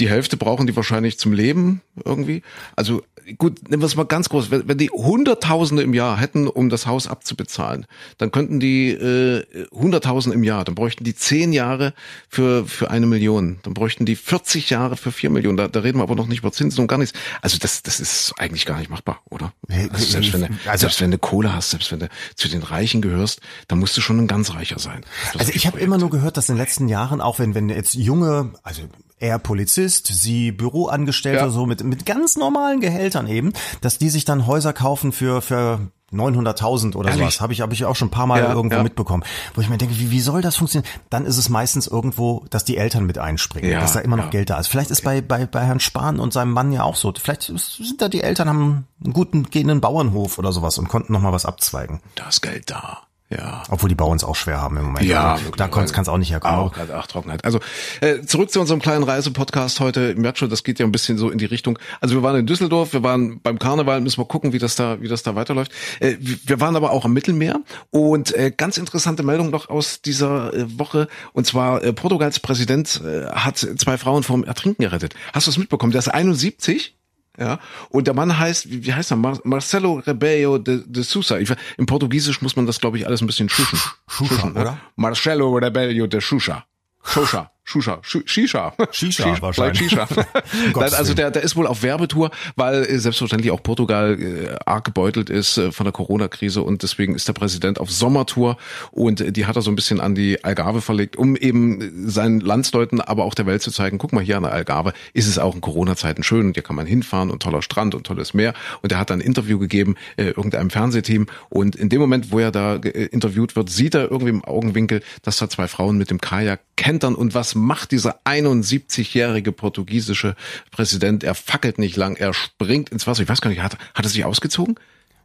[0.00, 2.42] Die Hälfte brauchen die wahrscheinlich zum Leben irgendwie.
[2.74, 3.02] Also
[3.38, 4.50] gut, nehmen wir es mal ganz groß.
[4.50, 7.86] Wenn, wenn die Hunderttausende im Jahr hätten, um das Haus abzubezahlen,
[8.18, 11.94] dann könnten die äh, Hunderttausend im Jahr, dann bräuchten die zehn Jahre
[12.28, 15.56] für für eine Million, dann bräuchten die 40 Jahre für vier Millionen.
[15.56, 17.16] Da, da reden wir aber noch nicht über Zinsen und gar nichts.
[17.40, 19.52] Also das das ist eigentlich gar nicht machbar, oder?
[19.68, 23.02] Also selbst wenn also, selbst wenn du Kohle hast, selbst wenn du zu den Reichen
[23.02, 25.04] gehörst, dann musst du schon ein ganz reicher sein.
[25.38, 27.94] Also ich habe immer nur gehört, dass in den letzten Jahren, auch wenn wenn jetzt
[27.94, 28.82] junge, also
[29.18, 31.50] er Polizist, sie Büroangestellte, ja.
[31.50, 35.80] so mit, mit ganz normalen Gehältern eben, dass die sich dann Häuser kaufen für, für
[36.14, 37.22] 900.000 oder Ehrlich?
[37.22, 37.40] sowas.
[37.40, 38.82] Habe ich, hab ich auch schon ein paar Mal ja, irgendwo ja.
[38.82, 39.24] mitbekommen.
[39.54, 40.90] Wo ich mir denke, wie, wie soll das funktionieren?
[41.10, 44.30] Dann ist es meistens irgendwo, dass die Eltern mit einspringen, ja, dass da immer noch
[44.30, 44.68] Geld da ist.
[44.68, 47.12] Vielleicht ist bei, bei, bei Herrn Spahn und seinem Mann ja auch so.
[47.16, 51.20] Vielleicht sind da die Eltern, haben einen guten gehenden Bauernhof oder sowas und konnten noch
[51.20, 52.00] mal was abzweigen.
[52.14, 53.02] Da ist Geld da.
[53.30, 53.62] Ja.
[53.70, 55.06] Obwohl die Bauern es auch schwer haben im Moment.
[55.06, 56.56] Ja, also, da kann es auch nicht herkommen.
[56.58, 57.44] Auch, ach, Trockenheit.
[57.44, 57.58] Also
[58.00, 60.12] äh, zurück zu unserem kleinen Reisepodcast heute.
[60.12, 61.78] Ich merke schon, das geht ja ein bisschen so in die Richtung.
[62.00, 65.00] Also wir waren in Düsseldorf, wir waren beim Karneval, müssen wir gucken, wie das da,
[65.00, 65.72] wie das da weiterläuft.
[66.00, 67.60] Äh, wir waren aber auch am Mittelmeer
[67.90, 71.08] und äh, ganz interessante Meldung noch aus dieser äh, Woche.
[71.32, 75.14] Und zwar äh, Portugals Präsident äh, hat zwei Frauen vom Ertrinken gerettet.
[75.32, 75.92] Hast du das mitbekommen?
[75.92, 76.94] Der ist 71
[77.38, 79.16] ja, und der Mann heißt, wie, wie heißt er?
[79.16, 81.38] Mar Marcelo Rebello de, de Sousa.
[81.38, 83.78] Ich, Im Portugiesisch muss man das, glaube ich, alles ein bisschen schuschen.
[84.06, 84.78] Schuschen, oder?
[84.96, 86.64] Marcelo Rebello de Xuxa.
[87.02, 87.50] Xuxa.
[87.66, 88.74] Shusha, Shisha.
[88.92, 89.90] Shisha wahrscheinlich.
[89.90, 90.06] Shisha.
[90.76, 94.84] Nein, also der, der ist wohl auf Werbetour, weil äh, selbstverständlich auch Portugal äh, arg
[94.84, 98.58] gebeutelt ist äh, von der Corona-Krise und deswegen ist der Präsident auf Sommertour
[98.90, 102.40] und äh, die hat er so ein bisschen an die Algarve verlegt, um eben seinen
[102.40, 105.38] Landsleuten, aber auch der Welt zu zeigen, guck mal hier an der Algarve ist es
[105.38, 108.52] auch in Corona-Zeiten schön und hier kann man hinfahren und toller Strand und tolles Meer
[108.82, 112.40] und er hat dann ein Interview gegeben, äh, irgendeinem Fernsehteam und in dem Moment, wo
[112.40, 116.10] er da äh, interviewt wird, sieht er irgendwie im Augenwinkel, dass da zwei Frauen mit
[116.10, 120.36] dem Kajak kentern und was macht dieser 71-jährige portugiesische
[120.70, 121.24] Präsident?
[121.24, 123.22] Er fackelt nicht lang, er springt ins Wasser.
[123.22, 124.76] Ich weiß gar nicht, hat, hat er sich ausgezogen?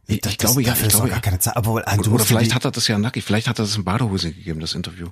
[0.06, 1.56] Ich, ich glaube, ja, ich glaube, gar keine Zeit.
[1.56, 4.32] Aber, oder, oder vielleicht hat er das ja nackig, vielleicht hat er das in Badehose
[4.32, 5.08] gegeben, das Interview.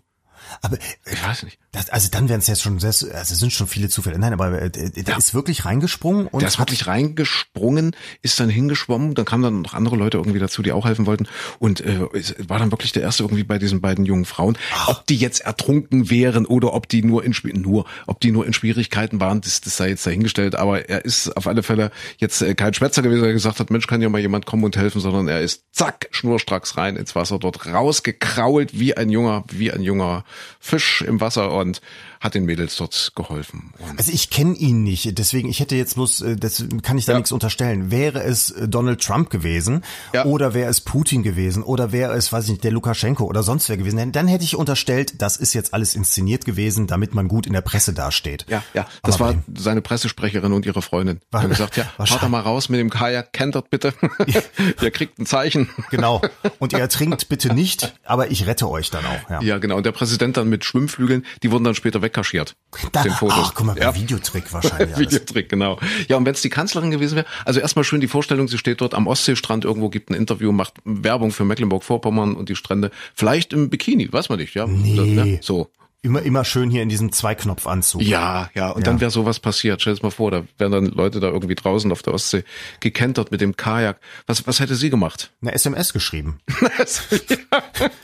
[0.63, 0.79] Aber
[1.11, 1.59] ich weiß nicht.
[1.73, 4.19] Das, also dann wären es jetzt schon sehr, also sind schon viele Zufälle.
[4.19, 5.17] Nein, aber äh, der ja.
[5.17, 9.75] ist wirklich reingesprungen und der ist wirklich reingesprungen, ist dann hingeschwommen, dann kamen dann noch
[9.75, 11.27] andere Leute irgendwie dazu, die auch helfen wollten
[11.59, 12.01] und äh,
[12.49, 14.57] war dann wirklich der erste irgendwie bei diesen beiden jungen Frauen.
[14.75, 14.89] Ach.
[14.89, 18.53] Ob die jetzt ertrunken wären oder ob die nur in nur, ob die nur in
[18.53, 20.55] Schwierigkeiten waren, das, das sei jetzt dahingestellt.
[20.55, 23.87] Aber er ist auf alle Fälle jetzt äh, kein Schwätzer gewesen, der gesagt hat, Mensch,
[23.87, 27.39] kann ja mal jemand kommen und helfen, sondern er ist zack schnurstracks rein ins Wasser,
[27.39, 30.25] dort rausgekrault wie ein junger, wie ein junger
[30.61, 31.81] Fisch im Wasser und
[32.21, 33.73] hat den Mädels dort geholfen.
[33.79, 37.05] Und also ich kenne ihn nicht, deswegen ich hätte jetzt bloß, äh, das kann ich
[37.05, 37.19] da ja.
[37.19, 37.91] nichts unterstellen.
[37.91, 40.25] Wäre es äh, Donald Trump gewesen ja.
[40.25, 43.69] oder wäre es Putin gewesen oder wäre es, weiß ich nicht, der Lukaschenko oder sonst
[43.69, 47.47] wer gewesen, dann hätte ich unterstellt, das ist jetzt alles inszeniert gewesen, damit man gut
[47.47, 48.47] in der Presse dasteht.
[48.49, 51.21] Ja, ja, das Aber war seine Pressesprecherin und ihre Freundin.
[51.31, 53.95] War, haben gesagt, ja, fahrt da mal raus mit dem Kajak, kentert bitte.
[54.83, 55.69] ihr kriegt ein Zeichen.
[55.91, 56.21] Genau.
[56.59, 59.31] Und ihr ertrinkt bitte nicht, aber ich rette euch dann auch.
[59.31, 59.77] Ja, ja genau.
[59.77, 62.57] Und der Präsident dann mit Schwimmflügeln, die wurden dann später wegkaschiert.
[62.93, 63.39] Da, den Fotos.
[63.39, 63.95] Ach, guck mal, ja.
[63.95, 64.99] Videotrick wahrscheinlich.
[64.99, 65.79] Videotrick, genau.
[66.09, 68.81] Ja, und wenn es die Kanzlerin gewesen wäre, also erstmal schön die Vorstellung, sie steht
[68.81, 72.91] dort am Ostseestrand irgendwo, gibt ein Interview, macht Werbung für Mecklenburg-Vorpommern und die Strände.
[73.15, 74.67] Vielleicht im Bikini, weiß man nicht, ja.
[74.67, 75.15] Nee.
[75.15, 75.39] Ne?
[75.43, 75.71] So.
[76.01, 78.03] Immer, immer schön hier in diesem Zweiknopfanzug.
[78.03, 78.71] Ja, ja.
[78.71, 78.93] Und ja.
[78.93, 79.81] dann wäre sowas passiert.
[79.81, 82.45] Stell dir mal vor, da wären dann Leute da irgendwie draußen auf der Ostsee
[82.79, 83.99] gekentert mit dem Kajak.
[84.29, 85.33] Was, was hätte sie gemacht?
[85.43, 86.39] Eine SMS geschrieben.
[86.61, 87.63] ja,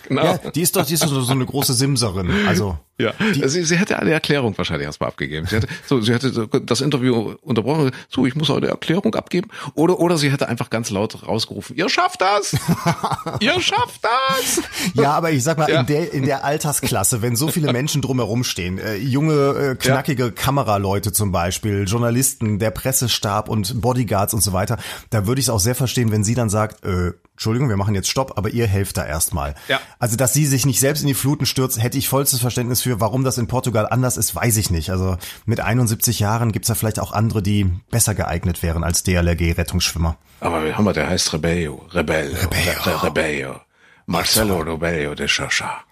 [0.08, 0.24] genau.
[0.24, 2.32] Ja, die ist doch, die ist doch so eine große Simserin.
[2.48, 2.78] Also.
[2.96, 5.48] Ja, die, sie, sie hätte eine Erklärung wahrscheinlich erstmal abgegeben.
[5.48, 7.90] Sie hätte, so, sie hätte das Interview unterbrochen.
[8.08, 9.50] So, ich muss heute Erklärung abgeben.
[9.74, 12.52] Oder, oder sie hätte einfach ganz laut rausgerufen, ihr schafft das!
[13.40, 14.62] ihr schafft das!
[14.94, 15.80] Ja, aber ich sag mal, ja.
[15.80, 20.24] in der, in der Altersklasse, wenn so viele Menschen drumherum stehen, äh, junge, äh, knackige
[20.24, 20.30] ja.
[20.30, 24.78] Kameraleute zum Beispiel, Journalisten, der Pressestab und Bodyguards und so weiter,
[25.10, 27.96] da würde ich es auch sehr verstehen, wenn sie dann sagt, äh, Entschuldigung, wir machen
[27.96, 29.56] jetzt Stopp, aber ihr helft da erstmal.
[29.66, 29.80] Ja.
[29.98, 33.00] Also, dass sie sich nicht selbst in die Fluten stürzt, hätte ich vollstes Verständnis für.
[33.00, 34.90] Warum das in Portugal anders ist, weiß ich nicht.
[34.90, 40.16] Also mit 71 Jahren gibt's da vielleicht auch andere, die besser geeignet wären als DLRG-Rettungsschwimmer.
[40.38, 41.86] Aber wir haben wir, der heißt Rebello.
[41.90, 42.36] Rebello.
[42.36, 42.72] Rebello.
[42.84, 43.60] Re Rebello.
[44.06, 45.82] Marcelo Rebello de Chacha.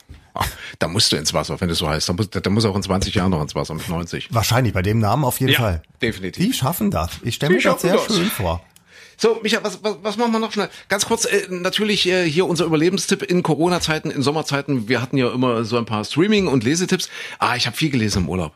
[0.78, 2.09] Da musst du ins Wasser, wenn es so heißt.
[2.09, 4.28] Da muss, da muss auch in 20 Jahren noch ins Wasser mit 90.
[4.33, 5.83] Wahrscheinlich, bei dem Namen auf jeden ja, Fall.
[6.01, 6.45] definitiv.
[6.45, 7.11] Die schaffen das.
[7.22, 8.07] Ich stelle mir das sehr das.
[8.07, 8.62] schön vor.
[9.16, 10.68] So, Micha, was, was, was machen wir noch schnell?
[10.89, 14.89] Ganz kurz, äh, natürlich äh, hier unser Überlebenstipp in Corona-Zeiten, in Sommerzeiten.
[14.89, 17.09] Wir hatten ja immer so ein paar Streaming- und Lesetipps.
[17.39, 18.53] Ah, ich habe viel gelesen im Urlaub.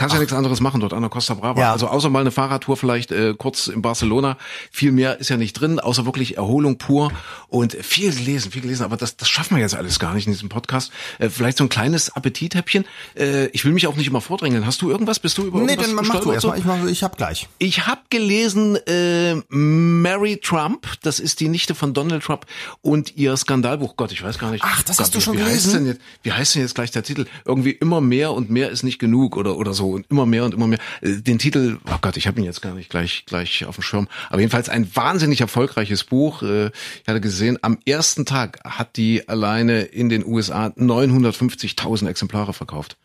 [0.00, 0.16] Kannst Ach.
[0.16, 1.60] ja nichts anderes machen dort an der Costa Brava.
[1.60, 1.72] Ja.
[1.72, 4.38] Also außer mal eine Fahrradtour vielleicht äh, kurz in Barcelona.
[4.70, 7.12] Viel mehr ist ja nicht drin, außer wirklich Erholung pur
[7.48, 8.84] und viel gelesen, viel gelesen.
[8.84, 10.90] Aber das, das schaffen wir jetzt alles gar nicht in diesem Podcast.
[11.18, 12.86] Äh, vielleicht so ein kleines Appetithäppchen.
[13.14, 14.64] Äh, ich will mich auch nicht immer vordrängeln.
[14.64, 15.18] Hast du irgendwas?
[15.18, 16.58] Bist du über nee, irgendwas dann mach du erstmal.
[16.58, 17.48] Ich, mach, ich hab gleich.
[17.58, 20.86] Ich habe gelesen äh, Mary Trump.
[21.02, 22.46] Das ist die Nichte von Donald Trump
[22.80, 23.96] und ihr Skandalbuch.
[23.96, 24.64] Gott, ich weiß gar nicht.
[24.64, 25.66] Ach, das Gott, hast du schon wie gelesen?
[25.66, 27.26] Heißt denn jetzt, wie heißt denn jetzt gleich der Titel?
[27.44, 30.54] Irgendwie immer mehr und mehr ist nicht genug oder oder so und immer mehr und
[30.54, 30.78] immer mehr.
[31.00, 33.82] Äh, den Titel, oh Gott, ich habe ihn jetzt gar nicht gleich gleich auf dem
[33.82, 34.08] Schirm.
[34.28, 36.42] Aber jedenfalls ein wahnsinnig erfolgreiches Buch.
[36.42, 42.52] Äh, ich hatte gesehen, am ersten Tag hat die alleine in den USA 950.000 Exemplare
[42.52, 42.96] verkauft.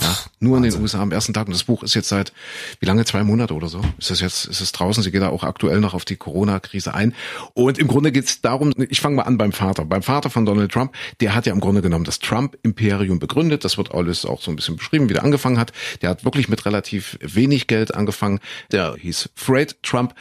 [0.00, 0.64] Ja, nur Wahnsinn.
[0.64, 1.46] in den USA am ersten Tag.
[1.46, 2.32] Und das Buch ist jetzt seit,
[2.80, 3.04] wie lange?
[3.04, 3.80] Zwei Monate oder so?
[3.98, 5.02] Ist es jetzt, ist es draußen?
[5.02, 7.14] Sie geht da auch aktuell noch auf die Corona-Krise ein.
[7.54, 9.84] Und im Grunde geht es darum, ich fange mal an beim Vater.
[9.84, 13.64] Beim Vater von Donald Trump, der hat ja im Grunde genommen das Trump-Imperium begründet.
[13.64, 15.72] Das wird alles auch so ein bisschen beschrieben, wie der angefangen hat.
[16.02, 18.40] Der hat wirklich mit relativ wenig Geld angefangen.
[18.72, 20.14] Der hieß Fred Trump.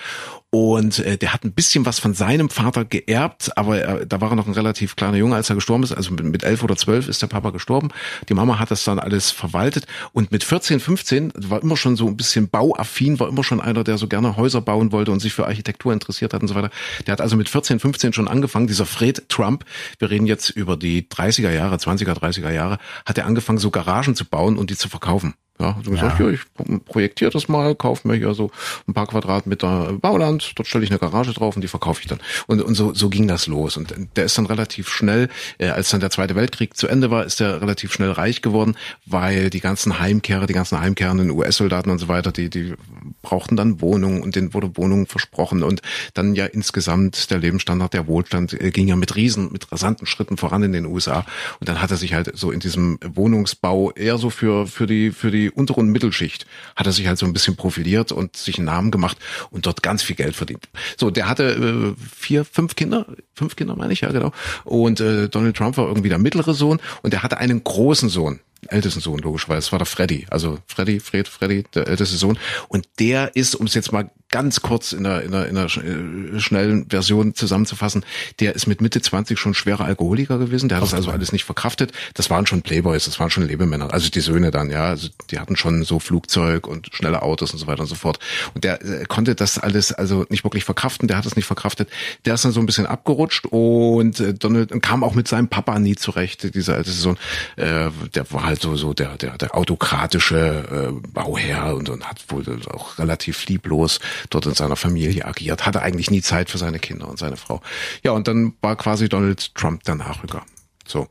[0.54, 4.32] Und äh, der hat ein bisschen was von seinem Vater geerbt, aber er, da war
[4.32, 5.94] er noch ein relativ kleiner Junge, als er gestorben ist.
[5.94, 7.90] Also mit, mit elf oder zwölf ist der Papa gestorben.
[8.30, 9.88] Die Mama hat das dann alles verwaltet.
[10.12, 13.84] Und mit 14, 15 war immer schon so ein bisschen bauaffin, war immer schon einer,
[13.84, 16.70] der so gerne Häuser bauen wollte und sich für Architektur interessiert hat und so weiter.
[17.08, 19.66] Der hat also mit 14, 15 schon angefangen, dieser Fred Trump,
[19.98, 22.78] wir reden jetzt über die 30er Jahre, 20er, 30er Jahre,
[23.08, 25.34] hat er angefangen, so Garagen zu bauen und die zu verkaufen.
[25.60, 26.26] Ja, hat gesagt, ja.
[26.26, 26.42] ja, ich
[26.86, 28.50] projektiere das mal, kaufe mir hier so
[28.88, 32.20] ein paar Quadratmeter Bauland, dort stelle ich eine Garage drauf und die verkaufe ich dann.
[32.48, 33.78] Und, und so, so ging das los.
[33.78, 35.30] Und der ist dann relativ schnell,
[35.60, 38.76] äh, als dann der Zweite Weltkrieg zu Ende war, ist er relativ schnell reich geworden,
[39.06, 42.74] weil die ganzen Heimkehrer, die ganzen heimkehrenden US-Soldaten und so weiter, die, die
[43.22, 45.62] brauchten dann Wohnungen und denen wurde Wohnungen versprochen.
[45.62, 45.84] Und
[46.16, 50.38] dann ja insgesamt der Lebensstandard, der Wohlstand äh, ging ja mit riesen, mit rasanten Schritten
[50.38, 51.28] voran in den USA.
[51.60, 55.12] Und dann hat er sich halt so in diesem Wohnungsbau eher so für, für die,
[55.12, 58.36] für die die untere und Mittelschicht hat er sich halt so ein bisschen profiliert und
[58.36, 59.18] sich einen Namen gemacht
[59.50, 60.70] und dort ganz viel Geld verdient.
[60.98, 64.32] So, der hatte äh, vier, fünf Kinder, fünf Kinder meine ich, ja genau.
[64.64, 68.40] Und äh, Donald Trump war irgendwie der mittlere Sohn und der hatte einen großen Sohn
[68.70, 69.60] ältesten Sohn, logischerweise.
[69.60, 70.26] Das war der Freddy.
[70.30, 72.38] Also Freddy, Fred, Freddy, der älteste Sohn.
[72.68, 75.66] Und der ist, um es jetzt mal ganz kurz in der, in der, in der
[75.66, 78.04] äh, schnellen Version zusammenzufassen,
[78.40, 80.70] der ist mit Mitte 20 schon schwerer Alkoholiker gewesen.
[80.70, 81.92] Der hat das also alles nicht verkraftet.
[82.16, 83.94] Das waren schon Playboys, das waren schon Lebemänner.
[83.94, 84.86] Also die Söhne dann, ja.
[84.86, 88.18] Also die hatten schon so Flugzeug und schnelle Autos und so weiter und so fort.
[88.56, 91.08] Und der äh, konnte das alles also nicht wirklich verkraften.
[91.08, 91.90] Der hat es nicht verkraftet.
[92.26, 95.78] Der ist dann so ein bisschen abgerutscht und äh, Donald kam auch mit seinem Papa
[95.78, 96.56] nie zurecht.
[96.56, 97.18] Dieser älteste Sohn,
[97.56, 102.24] äh, der war halt so, so der, der, der autokratische äh, Bauherr und, und hat
[102.30, 104.00] wohl auch relativ lieblos
[104.30, 107.62] dort in seiner Familie agiert, hatte eigentlich nie Zeit für seine Kinder und seine Frau.
[108.04, 110.44] Ja, und dann war quasi Donald Trump der Nachrücker.
[110.86, 111.08] So.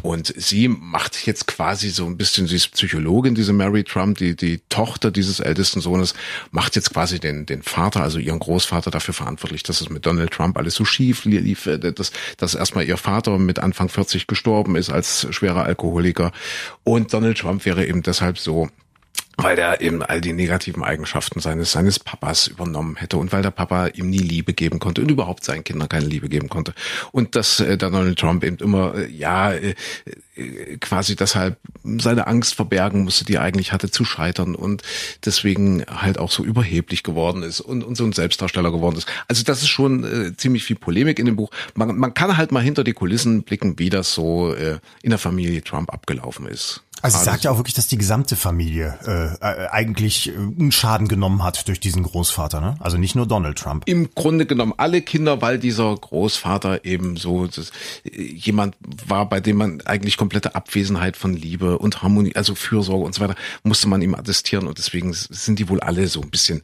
[0.00, 4.34] Und sie macht jetzt quasi so ein bisschen, sie ist Psychologin, diese Mary Trump, die,
[4.34, 6.14] die Tochter dieses ältesten Sohnes,
[6.50, 10.32] macht jetzt quasi den, den Vater, also ihren Großvater dafür verantwortlich, dass es mit Donald
[10.32, 14.76] Trump alles so schief lief, äh, dass, dass erstmal ihr Vater mit Anfang 40 gestorben
[14.76, 16.32] ist als schwerer Alkoholiker.
[16.82, 18.70] Und Donald Trump wäre eben deshalb so
[19.42, 23.50] weil er eben all die negativen Eigenschaften seines seines Papas übernommen hätte und weil der
[23.50, 26.74] Papa ihm nie Liebe geben konnte und überhaupt seinen Kindern keine Liebe geben konnte
[27.12, 29.74] und dass äh, Donald Trump eben immer äh, ja äh,
[30.34, 31.58] äh, quasi deshalb
[31.98, 34.82] seine Angst verbergen musste, die er eigentlich hatte zu scheitern und
[35.24, 39.06] deswegen halt auch so überheblich geworden ist und, und so ein Selbstdarsteller geworden ist.
[39.28, 41.50] Also das ist schon äh, ziemlich viel Polemik in dem Buch.
[41.74, 45.18] Man, man kann halt mal hinter die Kulissen blicken, wie das so äh, in der
[45.18, 46.82] Familie Trump abgelaufen ist.
[47.02, 50.70] Also sie sagt ja auch wirklich, dass die gesamte Familie äh, äh, eigentlich äh, einen
[50.72, 52.76] Schaden genommen hat durch diesen Großvater, ne?
[52.78, 53.82] Also nicht nur Donald Trump.
[53.86, 57.72] Im Grunde genommen alle Kinder, weil dieser Großvater eben so das,
[58.04, 58.76] jemand
[59.06, 63.20] war, bei dem man eigentlich komplette Abwesenheit von Liebe und Harmonie, also Fürsorge und so
[63.20, 63.34] weiter,
[63.64, 66.62] musste man ihm attestieren und deswegen sind die wohl alle so ein bisschen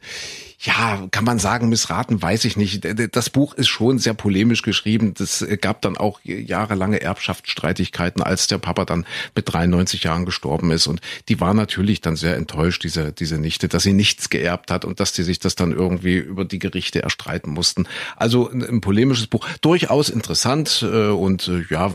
[0.61, 2.85] ja, kann man sagen, missraten, weiß ich nicht.
[3.15, 5.13] Das Buch ist schon sehr polemisch geschrieben.
[5.13, 9.05] Das gab dann auch jahrelange Erbschaftsstreitigkeiten, als der Papa dann
[9.35, 10.87] mit 93 Jahren gestorben ist.
[10.87, 10.99] Und
[11.29, 14.99] die war natürlich dann sehr enttäuscht, diese, diese Nichte, dass sie nichts geerbt hat und
[14.99, 17.87] dass die sich das dann irgendwie über die Gerichte erstreiten mussten.
[18.17, 21.93] Also ein, ein polemisches Buch, durchaus interessant äh, und äh, ja,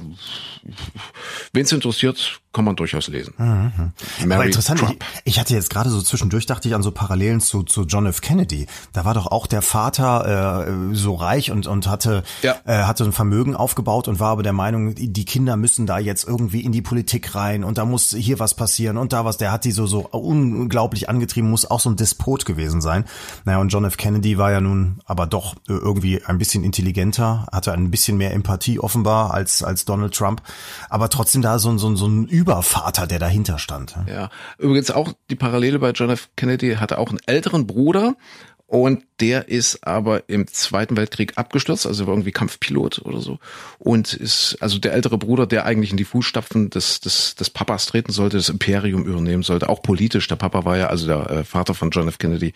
[1.52, 3.34] wen es interessiert, kann man durchaus lesen.
[3.36, 4.32] Mhm.
[4.32, 7.64] Aber interessant, ich, ich, hatte jetzt gerade so zwischendurch, dachte ich an so Parallelen zu,
[7.64, 8.20] zu John F.
[8.20, 8.66] Kennedy.
[8.92, 12.54] Da war doch auch der Vater äh, so reich und, und hatte, ja.
[12.64, 16.26] äh, hatte ein Vermögen aufgebaut und war aber der Meinung, die Kinder müssen da jetzt
[16.26, 19.36] irgendwie in die Politik rein und da muss hier was passieren und da was.
[19.36, 23.04] Der hat die so, so unglaublich angetrieben, muss auch so ein Despot gewesen sein.
[23.44, 23.96] Naja, und John F.
[23.96, 28.78] Kennedy war ja nun aber doch irgendwie ein bisschen intelligenter, hatte ein bisschen mehr Empathie
[28.78, 30.40] offenbar als, als Donald Trump,
[30.88, 33.96] aber trotzdem da so, so, so ein Übervater, der dahinter stand.
[34.06, 34.28] Ja,
[34.58, 36.28] übrigens auch die Parallele bei John F.
[36.36, 38.16] Kennedy hatte auch einen älteren Bruder
[38.74, 43.38] und der ist aber im Zweiten Weltkrieg abgestürzt, also war irgendwie Kampfpilot oder so.
[43.78, 47.86] Und ist, also der ältere Bruder, der eigentlich in die Fußstapfen des, des, des Papas
[47.86, 50.26] treten sollte, das Imperium übernehmen sollte, auch politisch.
[50.26, 52.18] Der Papa war ja, also der äh, Vater von John F.
[52.18, 52.52] Kennedy,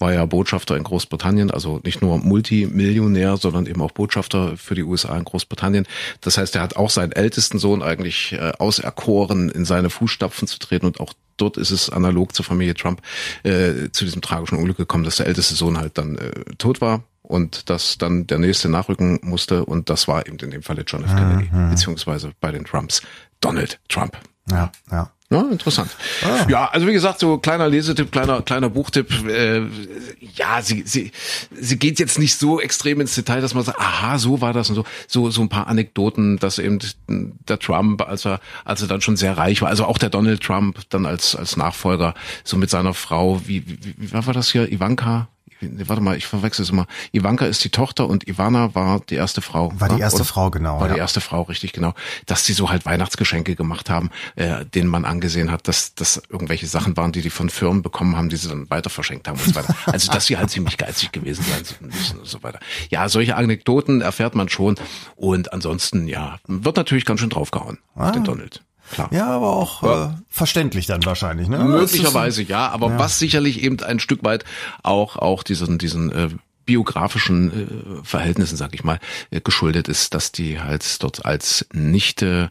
[0.00, 4.82] war ja Botschafter in Großbritannien, also nicht nur Multimillionär, sondern eben auch Botschafter für die
[4.82, 5.86] USA in Großbritannien.
[6.20, 10.58] Das heißt, er hat auch seinen ältesten Sohn eigentlich äh, auserkoren, in seine Fußstapfen zu
[10.58, 13.02] treten und auch dort ist es analog zur Familie Trump
[13.42, 17.02] äh, zu diesem tragischen Unglück gekommen, dass der älteste Sohn halt dann äh, tot war
[17.22, 21.04] und dass dann der nächste nachrücken musste und das war eben in dem Falle John
[21.04, 21.14] F.
[21.14, 21.70] Kennedy, mhm.
[21.70, 23.02] beziehungsweise bei den Trumps
[23.40, 24.18] Donald Trump.
[24.50, 25.10] Ja, ja.
[25.32, 25.92] Ja, interessant.
[26.24, 26.44] Ah.
[26.48, 29.12] Ja, also wie gesagt, so kleiner Lesetipp, kleiner kleiner Buchtipp.
[29.28, 29.62] Äh,
[30.34, 31.12] ja, sie sie
[31.52, 34.70] sie geht jetzt nicht so extrem ins Detail, dass man sagt, aha, so war das
[34.70, 34.84] und so.
[35.06, 39.16] So so ein paar Anekdoten, dass eben der Trump, als er als er dann schon
[39.16, 42.92] sehr reich war, also auch der Donald Trump dann als als Nachfolger, so mit seiner
[42.92, 45.28] Frau, wie wie, wie war das hier, Ivanka?
[45.60, 46.86] Warte mal, ich verwechsel es immer.
[47.12, 49.72] Ivanka ist die Tochter und Ivana war die erste Frau.
[49.78, 50.24] War die erste Oder?
[50.24, 50.80] Frau, genau.
[50.80, 50.94] War ja.
[50.94, 51.94] die erste Frau, richtig, genau.
[52.26, 56.66] Dass sie so halt Weihnachtsgeschenke gemacht haben, äh, denen man angesehen hat, dass das irgendwelche
[56.66, 59.46] Sachen waren, die die von Firmen bekommen haben, die sie dann weiter verschenkt haben und
[59.46, 59.74] so weiter.
[59.86, 62.60] Also, dass sie halt ziemlich geizig gewesen sein müssen und so weiter.
[62.90, 64.76] Ja, solche Anekdoten erfährt man schon
[65.16, 68.06] und ansonsten, ja, wird natürlich ganz schön draufgehauen ah.
[68.06, 68.62] auf den Donald.
[68.90, 69.08] Klar.
[69.12, 71.48] Ja, aber auch Äh, verständlich dann wahrscheinlich.
[71.48, 71.58] Ne?
[71.58, 72.98] Möglicherweise ja, aber ja.
[72.98, 74.44] was sicherlich eben ein Stück weit
[74.82, 76.28] auch auch diesen diesen äh,
[76.70, 82.50] biografischen äh, Verhältnissen, sag ich mal, äh, geschuldet ist, dass die halt dort als Nichte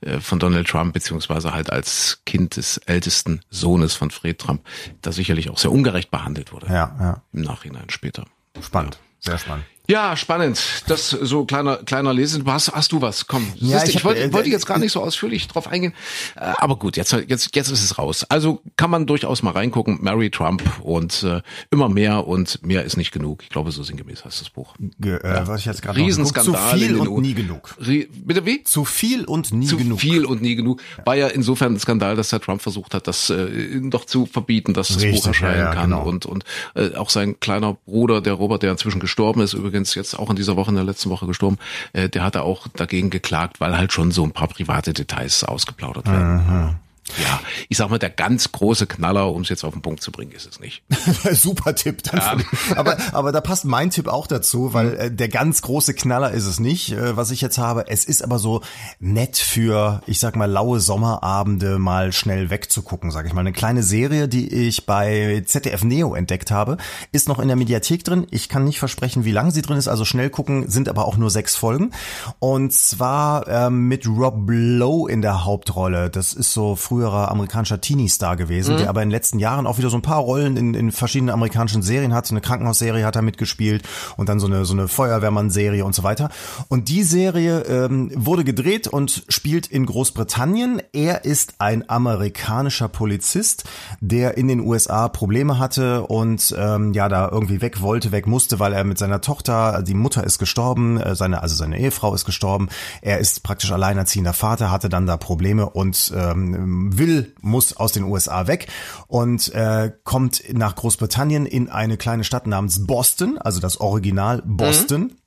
[0.00, 4.62] äh, von Donald Trump beziehungsweise halt als Kind des ältesten Sohnes von Fred Trump
[5.00, 6.66] da sicherlich auch sehr ungerecht behandelt wurde.
[6.66, 7.22] Ja, ja.
[7.32, 8.24] Im Nachhinein später.
[8.60, 9.64] Spannend, sehr spannend.
[9.92, 10.58] Ja, spannend.
[10.86, 12.44] Das so kleiner kleiner Lesen.
[12.46, 13.26] Hast, hast du was?
[13.26, 13.46] Komm.
[13.56, 15.92] Ja, ich, ich wollte, äh, wollte jetzt gar nicht so ausführlich drauf eingehen,
[16.34, 18.24] äh, aber gut, jetzt jetzt jetzt ist es raus.
[18.30, 19.98] Also kann man durchaus mal reingucken.
[20.00, 23.42] Mary Trump und äh, immer mehr und mehr ist nicht genug.
[23.42, 24.74] Ich glaube, so sinngemäß heißt das Buch.
[24.98, 25.46] Ge äh, ja.
[25.46, 26.70] Was ich jetzt gerade Riesenskandal.
[26.70, 27.74] Zu viel und nie genug.
[27.86, 28.64] Rie Bitte wie?
[28.64, 30.00] Zu viel und nie zu genug.
[30.00, 30.80] Zu viel und nie genug.
[31.04, 34.72] War ja insofern ein Skandal, dass Herr Trump versucht hat, das äh, doch zu verbieten,
[34.72, 36.04] dass das Richtig, Buch erscheinen ja, kann genau.
[36.04, 36.44] und und
[36.76, 40.36] äh, auch sein kleiner Bruder, der Robert, der inzwischen gestorben ist, übrigens jetzt auch in
[40.36, 41.58] dieser Woche, in der letzten Woche gestorben,
[41.92, 46.06] äh, der hatte auch dagegen geklagt, weil halt schon so ein paar private Details ausgeplaudert
[46.06, 46.40] werden.
[46.40, 46.74] Aha.
[47.18, 50.12] Ja, ich sag mal, der ganz große Knaller, um es jetzt auf den Punkt zu
[50.12, 50.84] bringen, ist es nicht.
[51.32, 52.00] Super Tipp.
[52.12, 52.36] Ja.
[52.76, 56.46] aber, aber da passt mein Tipp auch dazu, weil äh, der ganz große Knaller ist
[56.46, 57.88] es nicht, äh, was ich jetzt habe.
[57.88, 58.62] Es ist aber so
[59.00, 63.40] nett für, ich sag mal, laue Sommerabende mal schnell wegzugucken, sag ich mal.
[63.40, 66.76] Eine kleine Serie, die ich bei ZDF Neo entdeckt habe,
[67.10, 68.28] ist noch in der Mediathek drin.
[68.30, 71.16] Ich kann nicht versprechen, wie lange sie drin ist, also schnell gucken, sind aber auch
[71.16, 71.90] nur sechs Folgen.
[72.38, 76.08] Und zwar ähm, mit Rob Lowe in der Hauptrolle.
[76.08, 78.78] Das ist so früherer amerikanischer Teenie-Star gewesen, mhm.
[78.78, 81.32] der aber in den letzten Jahren auch wieder so ein paar Rollen in, in verschiedenen
[81.32, 82.26] amerikanischen Serien hat.
[82.26, 83.82] So eine Krankenhausserie hat er mitgespielt
[84.18, 86.28] und dann so eine, so eine Feuerwehrmann-Serie und so weiter.
[86.68, 90.82] Und die Serie ähm, wurde gedreht und spielt in Großbritannien.
[90.92, 93.64] Er ist ein amerikanischer Polizist,
[94.02, 98.58] der in den USA Probleme hatte und ähm, ja da irgendwie weg wollte, weg musste,
[98.58, 102.26] weil er mit seiner Tochter, die Mutter ist gestorben, äh, seine also seine Ehefrau ist
[102.26, 102.68] gestorben.
[103.00, 108.04] Er ist praktisch alleinerziehender Vater, hatte dann da Probleme und ähm, will, muss aus den
[108.04, 108.68] USA weg
[109.06, 115.02] und äh, kommt nach Großbritannien in eine kleine Stadt namens Boston, also das Original Boston.
[115.02, 115.21] Mhm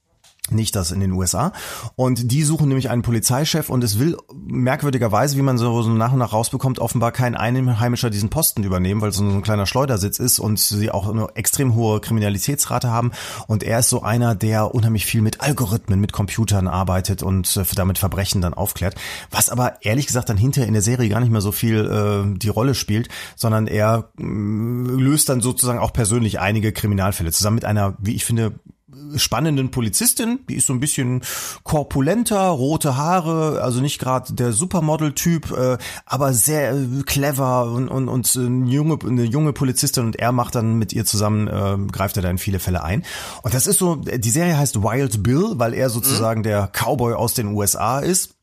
[0.51, 1.51] nicht das in den USA.
[1.95, 6.19] Und die suchen nämlich einen Polizeichef und es will merkwürdigerweise, wie man so, nach und
[6.19, 10.39] nach rausbekommt, offenbar kein Einheimischer diesen Posten übernehmen, weil es so ein kleiner Schleudersitz ist
[10.39, 13.11] und sie auch eine extrem hohe Kriminalitätsrate haben.
[13.47, 17.63] Und er ist so einer, der unheimlich viel mit Algorithmen, mit Computern arbeitet und äh,
[17.75, 18.95] damit Verbrechen dann aufklärt.
[19.31, 22.37] Was aber ehrlich gesagt dann hinterher in der Serie gar nicht mehr so viel äh,
[22.37, 27.65] die Rolle spielt, sondern er äh, löst dann sozusagen auch persönlich einige Kriminalfälle zusammen mit
[27.65, 28.59] einer, wie ich finde,
[29.17, 31.21] spannenden Polizistin, die ist so ein bisschen
[31.63, 38.07] korpulenter, rote Haare, also nicht gerade der Supermodel-Typ, äh, aber sehr äh, clever und, und,
[38.07, 42.17] und eine, junge, eine junge Polizistin und er macht dann mit ihr zusammen, äh, greift
[42.17, 43.03] er da in viele Fälle ein.
[43.43, 46.43] Und das ist so, die Serie heißt Wild Bill, weil er sozusagen mhm.
[46.43, 48.34] der Cowboy aus den USA ist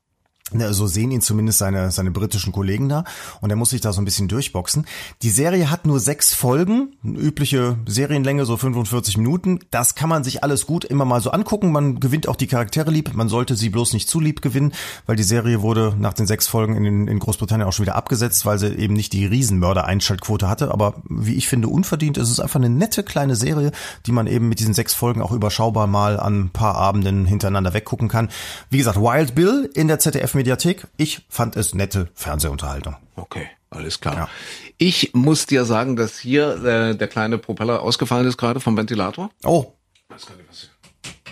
[0.72, 3.04] so sehen ihn zumindest seine, seine britischen Kollegen da
[3.40, 4.86] und er muss sich da so ein bisschen durchboxen.
[5.22, 9.60] Die Serie hat nur sechs Folgen, übliche Serienlänge, so 45 Minuten.
[9.70, 11.72] Das kann man sich alles gut immer mal so angucken.
[11.72, 13.14] Man gewinnt auch die Charaktere lieb.
[13.14, 14.72] Man sollte sie bloß nicht zu lieb gewinnen,
[15.06, 18.44] weil die Serie wurde nach den sechs Folgen in, in Großbritannien auch schon wieder abgesetzt,
[18.46, 20.72] weil sie eben nicht die Riesenmörder-Einschaltquote hatte.
[20.72, 22.18] Aber wie ich finde, unverdient.
[22.18, 23.72] Es ist einfach eine nette kleine Serie,
[24.06, 27.74] die man eben mit diesen sechs Folgen auch überschaubar mal an ein paar Abenden hintereinander
[27.74, 28.28] weggucken kann.
[28.70, 30.88] Wie gesagt, Wild Bill in der ZDF Mediathek.
[30.96, 32.96] Ich fand es nette Fernsehunterhaltung.
[33.14, 33.48] Okay.
[33.70, 34.14] Alles klar.
[34.16, 34.28] Ja.
[34.76, 39.30] Ich muss dir sagen, dass hier äh, der kleine Propeller ausgefallen ist gerade vom Ventilator.
[39.44, 39.72] Oh.
[39.94, 40.68] Ich weiß gar nicht, was,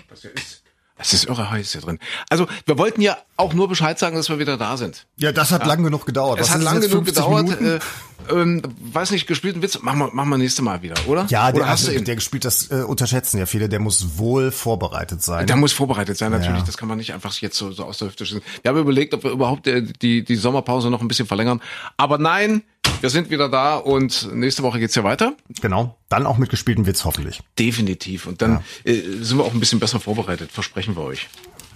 [0.08, 0.59] was hier ist.
[1.00, 1.98] Es ist irre heiß hier drin.
[2.28, 5.06] Also, wir wollten ja auch nur Bescheid sagen, dass wir wieder da sind.
[5.16, 5.68] Ja, das hat ja.
[5.68, 6.40] lang genug gedauert.
[6.40, 7.60] Es hat lang genug gedauert.
[7.60, 7.80] Äh,
[8.30, 11.26] ähm, weiß nicht, gespielten Witz, machen wir, machen wir nächste Mal wieder, oder?
[11.30, 14.50] Ja, oder der, hast also, der gespielt, das äh, unterschätzen ja viele, der muss wohl
[14.50, 15.46] vorbereitet sein.
[15.46, 16.60] Der muss vorbereitet sein, natürlich.
[16.60, 16.66] Ja.
[16.66, 18.42] Das kann man nicht einfach jetzt so, so aus der Hüfte schießen.
[18.62, 21.60] Wir haben überlegt, ob wir überhaupt äh, die, die Sommerpause noch ein bisschen verlängern.
[21.96, 22.62] Aber nein,
[23.00, 25.34] wir sind wieder da und nächste Woche geht's ja weiter.
[25.60, 25.96] Genau.
[26.08, 27.40] Dann auch mit gespielten Witz hoffentlich.
[27.58, 28.26] Definitiv.
[28.26, 28.92] Und dann ja.
[28.92, 31.28] äh, sind wir auch ein bisschen besser vorbereitet, versprechen wir euch.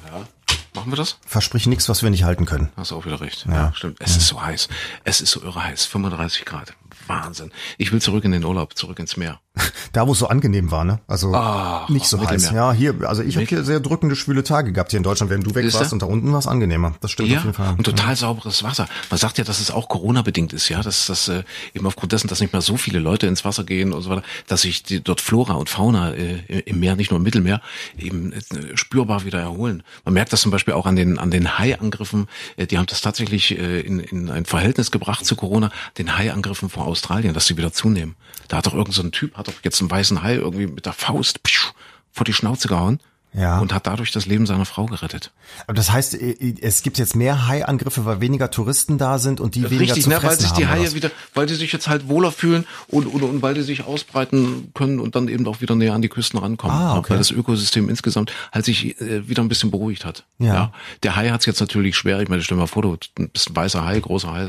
[0.07, 0.27] Ja.
[0.75, 1.19] Machen wir das?
[1.25, 2.71] Versprich nichts, was wir nicht halten können.
[2.77, 3.47] Hast du auch wieder recht.
[3.47, 3.99] Ja, ja stimmt.
[4.01, 4.17] Es ja.
[4.19, 4.69] ist so heiß.
[5.05, 5.87] Es ist so irre heiß.
[5.87, 6.75] 35 Grad.
[7.07, 7.53] Wahnsinn.
[7.79, 9.41] Ich will zurück in den Urlaub, zurück ins Meer.
[9.93, 10.99] Da, wo es so angenehm war, ne?
[11.07, 12.51] Also oh, nicht so heiß.
[12.51, 15.47] Ja, hier, also ich habe hier sehr drückende, schwüle Tage gehabt hier in Deutschland, während
[15.47, 16.95] du weg warst und da unten war es angenehmer.
[17.01, 17.75] Das stimmt ja, auf jeden Fall.
[17.79, 18.17] Und total ja.
[18.17, 18.89] sauberes Wasser.
[19.09, 21.45] Man sagt ja, dass es auch Corona-bedingt ist, ja, dass das äh,
[21.75, 24.25] eben aufgrund dessen, dass nicht mehr so viele Leute ins Wasser gehen und so weiter,
[24.49, 27.61] dass sich die, dort Flora und Fauna äh, im Meer, nicht nur im Mittelmeer,
[27.97, 28.41] eben äh,
[28.75, 29.85] spürbar wieder erholen.
[30.05, 32.27] Man merkt das zum Beispiel auch an den an den Haiangriffen.
[32.57, 36.69] Äh, die haben das tatsächlich äh, in, in ein Verhältnis gebracht zu Corona, den Haiangriffen
[36.69, 38.17] vor Australien, dass sie wieder zunehmen.
[38.49, 40.87] Da hat doch irgendein so ein Typ, hat doch jetzt einen weißen Hai irgendwie mit
[40.87, 41.73] der Faust pschuh,
[42.13, 43.01] vor die Schnauze gehauen.
[43.35, 43.59] Ja.
[43.59, 45.33] und hat dadurch das Leben seiner Frau gerettet.
[45.67, 49.57] Aber das heißt, äh, es gibt jetzt mehr Haiangriffe, weil weniger Touristen da sind und
[49.57, 51.73] die weniger Richtig, zu ne, fressen weil sich die haben, Haie wieder, weil die sich
[51.73, 55.47] jetzt halt wohler fühlen und, und, und weil die sich ausbreiten können und dann eben
[55.47, 56.77] auch wieder näher an die Küsten rankommen.
[56.77, 57.11] Ah, ne, okay.
[57.11, 60.25] Weil das Ökosystem insgesamt halt sich äh, wieder ein bisschen beruhigt hat.
[60.39, 60.73] Ja.
[61.03, 62.21] Der Hai hat's jetzt natürlich schwer.
[62.21, 62.97] Ich meine, stell dir mal vor, du
[63.33, 64.49] bist ein weißer Hai, großer Hai,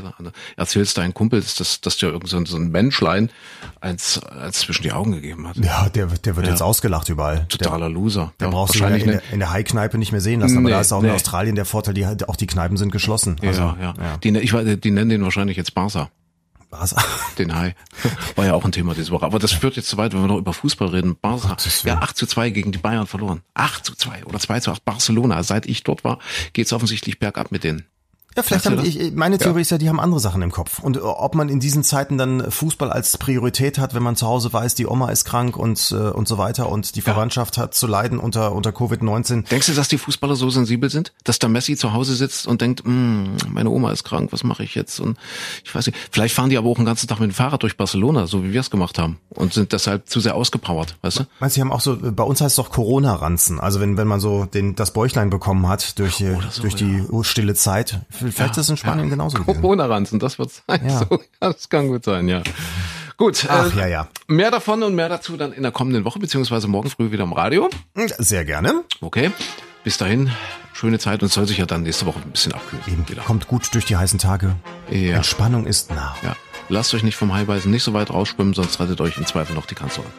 [0.56, 3.30] erzählst deinen Kumpel, dass, dass, dir irgend so ein, Menschlein
[3.80, 5.56] eins, eins zwischen die Augen gegeben hat.
[5.56, 7.36] Ja, der, der wird jetzt ausgelacht überall.
[7.36, 8.32] Der, Totaler Loser.
[8.40, 10.40] der Ja, brauchst in wahrscheinlich der, in ne- der, in der Hai-Kneipe nicht mehr sehen
[10.40, 10.56] lassen.
[10.58, 11.12] Aber Nee, da ist auch in nee.
[11.12, 13.36] Australien der Vorteil, die, auch die Kneipen sind geschlossen.
[13.42, 14.16] Also, ja, ja.
[14.18, 16.10] Die, ne- ich weiß, die nennen den wahrscheinlich jetzt Barca.
[16.70, 16.94] Was?
[17.38, 17.76] Den Hai.
[18.34, 19.24] War ja auch ein Thema diese Woche.
[19.24, 21.16] Aber das führt jetzt zu weit, wenn wir noch über Fußball reden.
[21.20, 21.56] Barca.
[21.84, 23.42] Ja, 8 zu 2 gegen die Bayern verloren.
[23.54, 25.42] 8 zu 2 oder 2 zu 8 Barcelona.
[25.44, 26.18] Seit ich dort war,
[26.54, 27.84] geht's offensichtlich bergab mit denen.
[28.36, 30.78] Ja, vielleicht haben, ich, meine Theorie ist ja, die haben andere Sachen im Kopf.
[30.78, 34.26] Und äh, ob man in diesen Zeiten dann Fußball als Priorität hat, wenn man zu
[34.26, 37.74] Hause weiß, die Oma ist krank und, äh, und so weiter und die Verwandtschaft hat
[37.74, 39.48] zu leiden unter, unter Covid-19.
[39.48, 41.12] Denkst du, dass die Fußballer so sensibel sind?
[41.24, 44.64] Dass da Messi zu Hause sitzt und denkt, "Hm, meine Oma ist krank, was mache
[44.64, 45.00] ich jetzt?
[45.00, 45.16] Und
[45.64, 47.76] ich weiß nicht, vielleicht fahren die aber auch den ganzen Tag mit dem Fahrrad durch
[47.76, 49.18] Barcelona, so wie wir es gemacht haben.
[49.30, 51.24] Und sind deshalb zu sehr ausgepowert, weißt du?
[51.40, 53.60] Meinst du, die haben auch so, bei uns heißt es doch Corona-Ranzen.
[53.60, 56.74] Also wenn, wenn man so den, das Bäuchlein bekommen hat durch, äh, Oder so, durch
[56.74, 58.00] die stille Zeit.
[58.32, 59.38] Vielleicht ist das in Spanien genauso.
[59.38, 60.80] Corona-Ranzen, das wird sein.
[61.08, 62.42] So, das kann gut sein, ja.
[63.16, 64.08] Gut, Ach, äh, ja, ja.
[64.26, 67.32] mehr davon und mehr dazu dann in der kommenden Woche, beziehungsweise morgen früh wieder im
[67.32, 67.70] Radio.
[68.18, 68.82] Sehr gerne.
[69.00, 69.30] Okay,
[69.84, 70.30] bis dahin,
[70.74, 72.84] schöne Zeit und es soll sich ja dann nächste Woche ein bisschen abkühlen.
[72.86, 73.22] Eben, Wieder.
[73.22, 74.54] kommt gut durch die heißen Tage.
[74.90, 75.16] Ja.
[75.16, 76.14] Entspannung ist nah.
[76.22, 76.36] Ja.
[76.68, 79.54] Lasst euch nicht vom Hai beißen, nicht so weit rausschwimmen, sonst rettet euch im Zweifel
[79.54, 80.10] noch die Kanzlerin.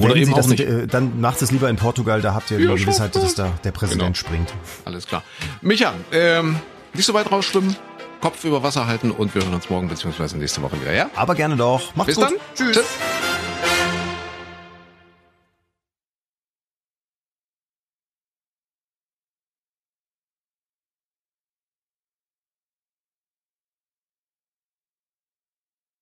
[0.00, 0.58] Oder eben auch nicht.
[0.60, 3.52] äh, Dann macht es lieber in Portugal, da habt ihr Ja, die Gewissheit, dass da
[3.62, 4.14] der Präsident Genau.
[4.14, 4.52] springt.
[4.84, 5.22] Alles klar.
[5.60, 6.56] Micha, ähm,
[6.94, 7.76] nicht so weit rausschwimmen,
[8.20, 11.10] Kopf über Wasser halten und wir hören uns morgen beziehungsweise nächste Woche wieder, ja?
[11.16, 11.94] Aber gerne doch.
[11.96, 12.24] Macht's Bis gut.
[12.56, 12.72] dann.
[12.72, 12.84] Tschüss.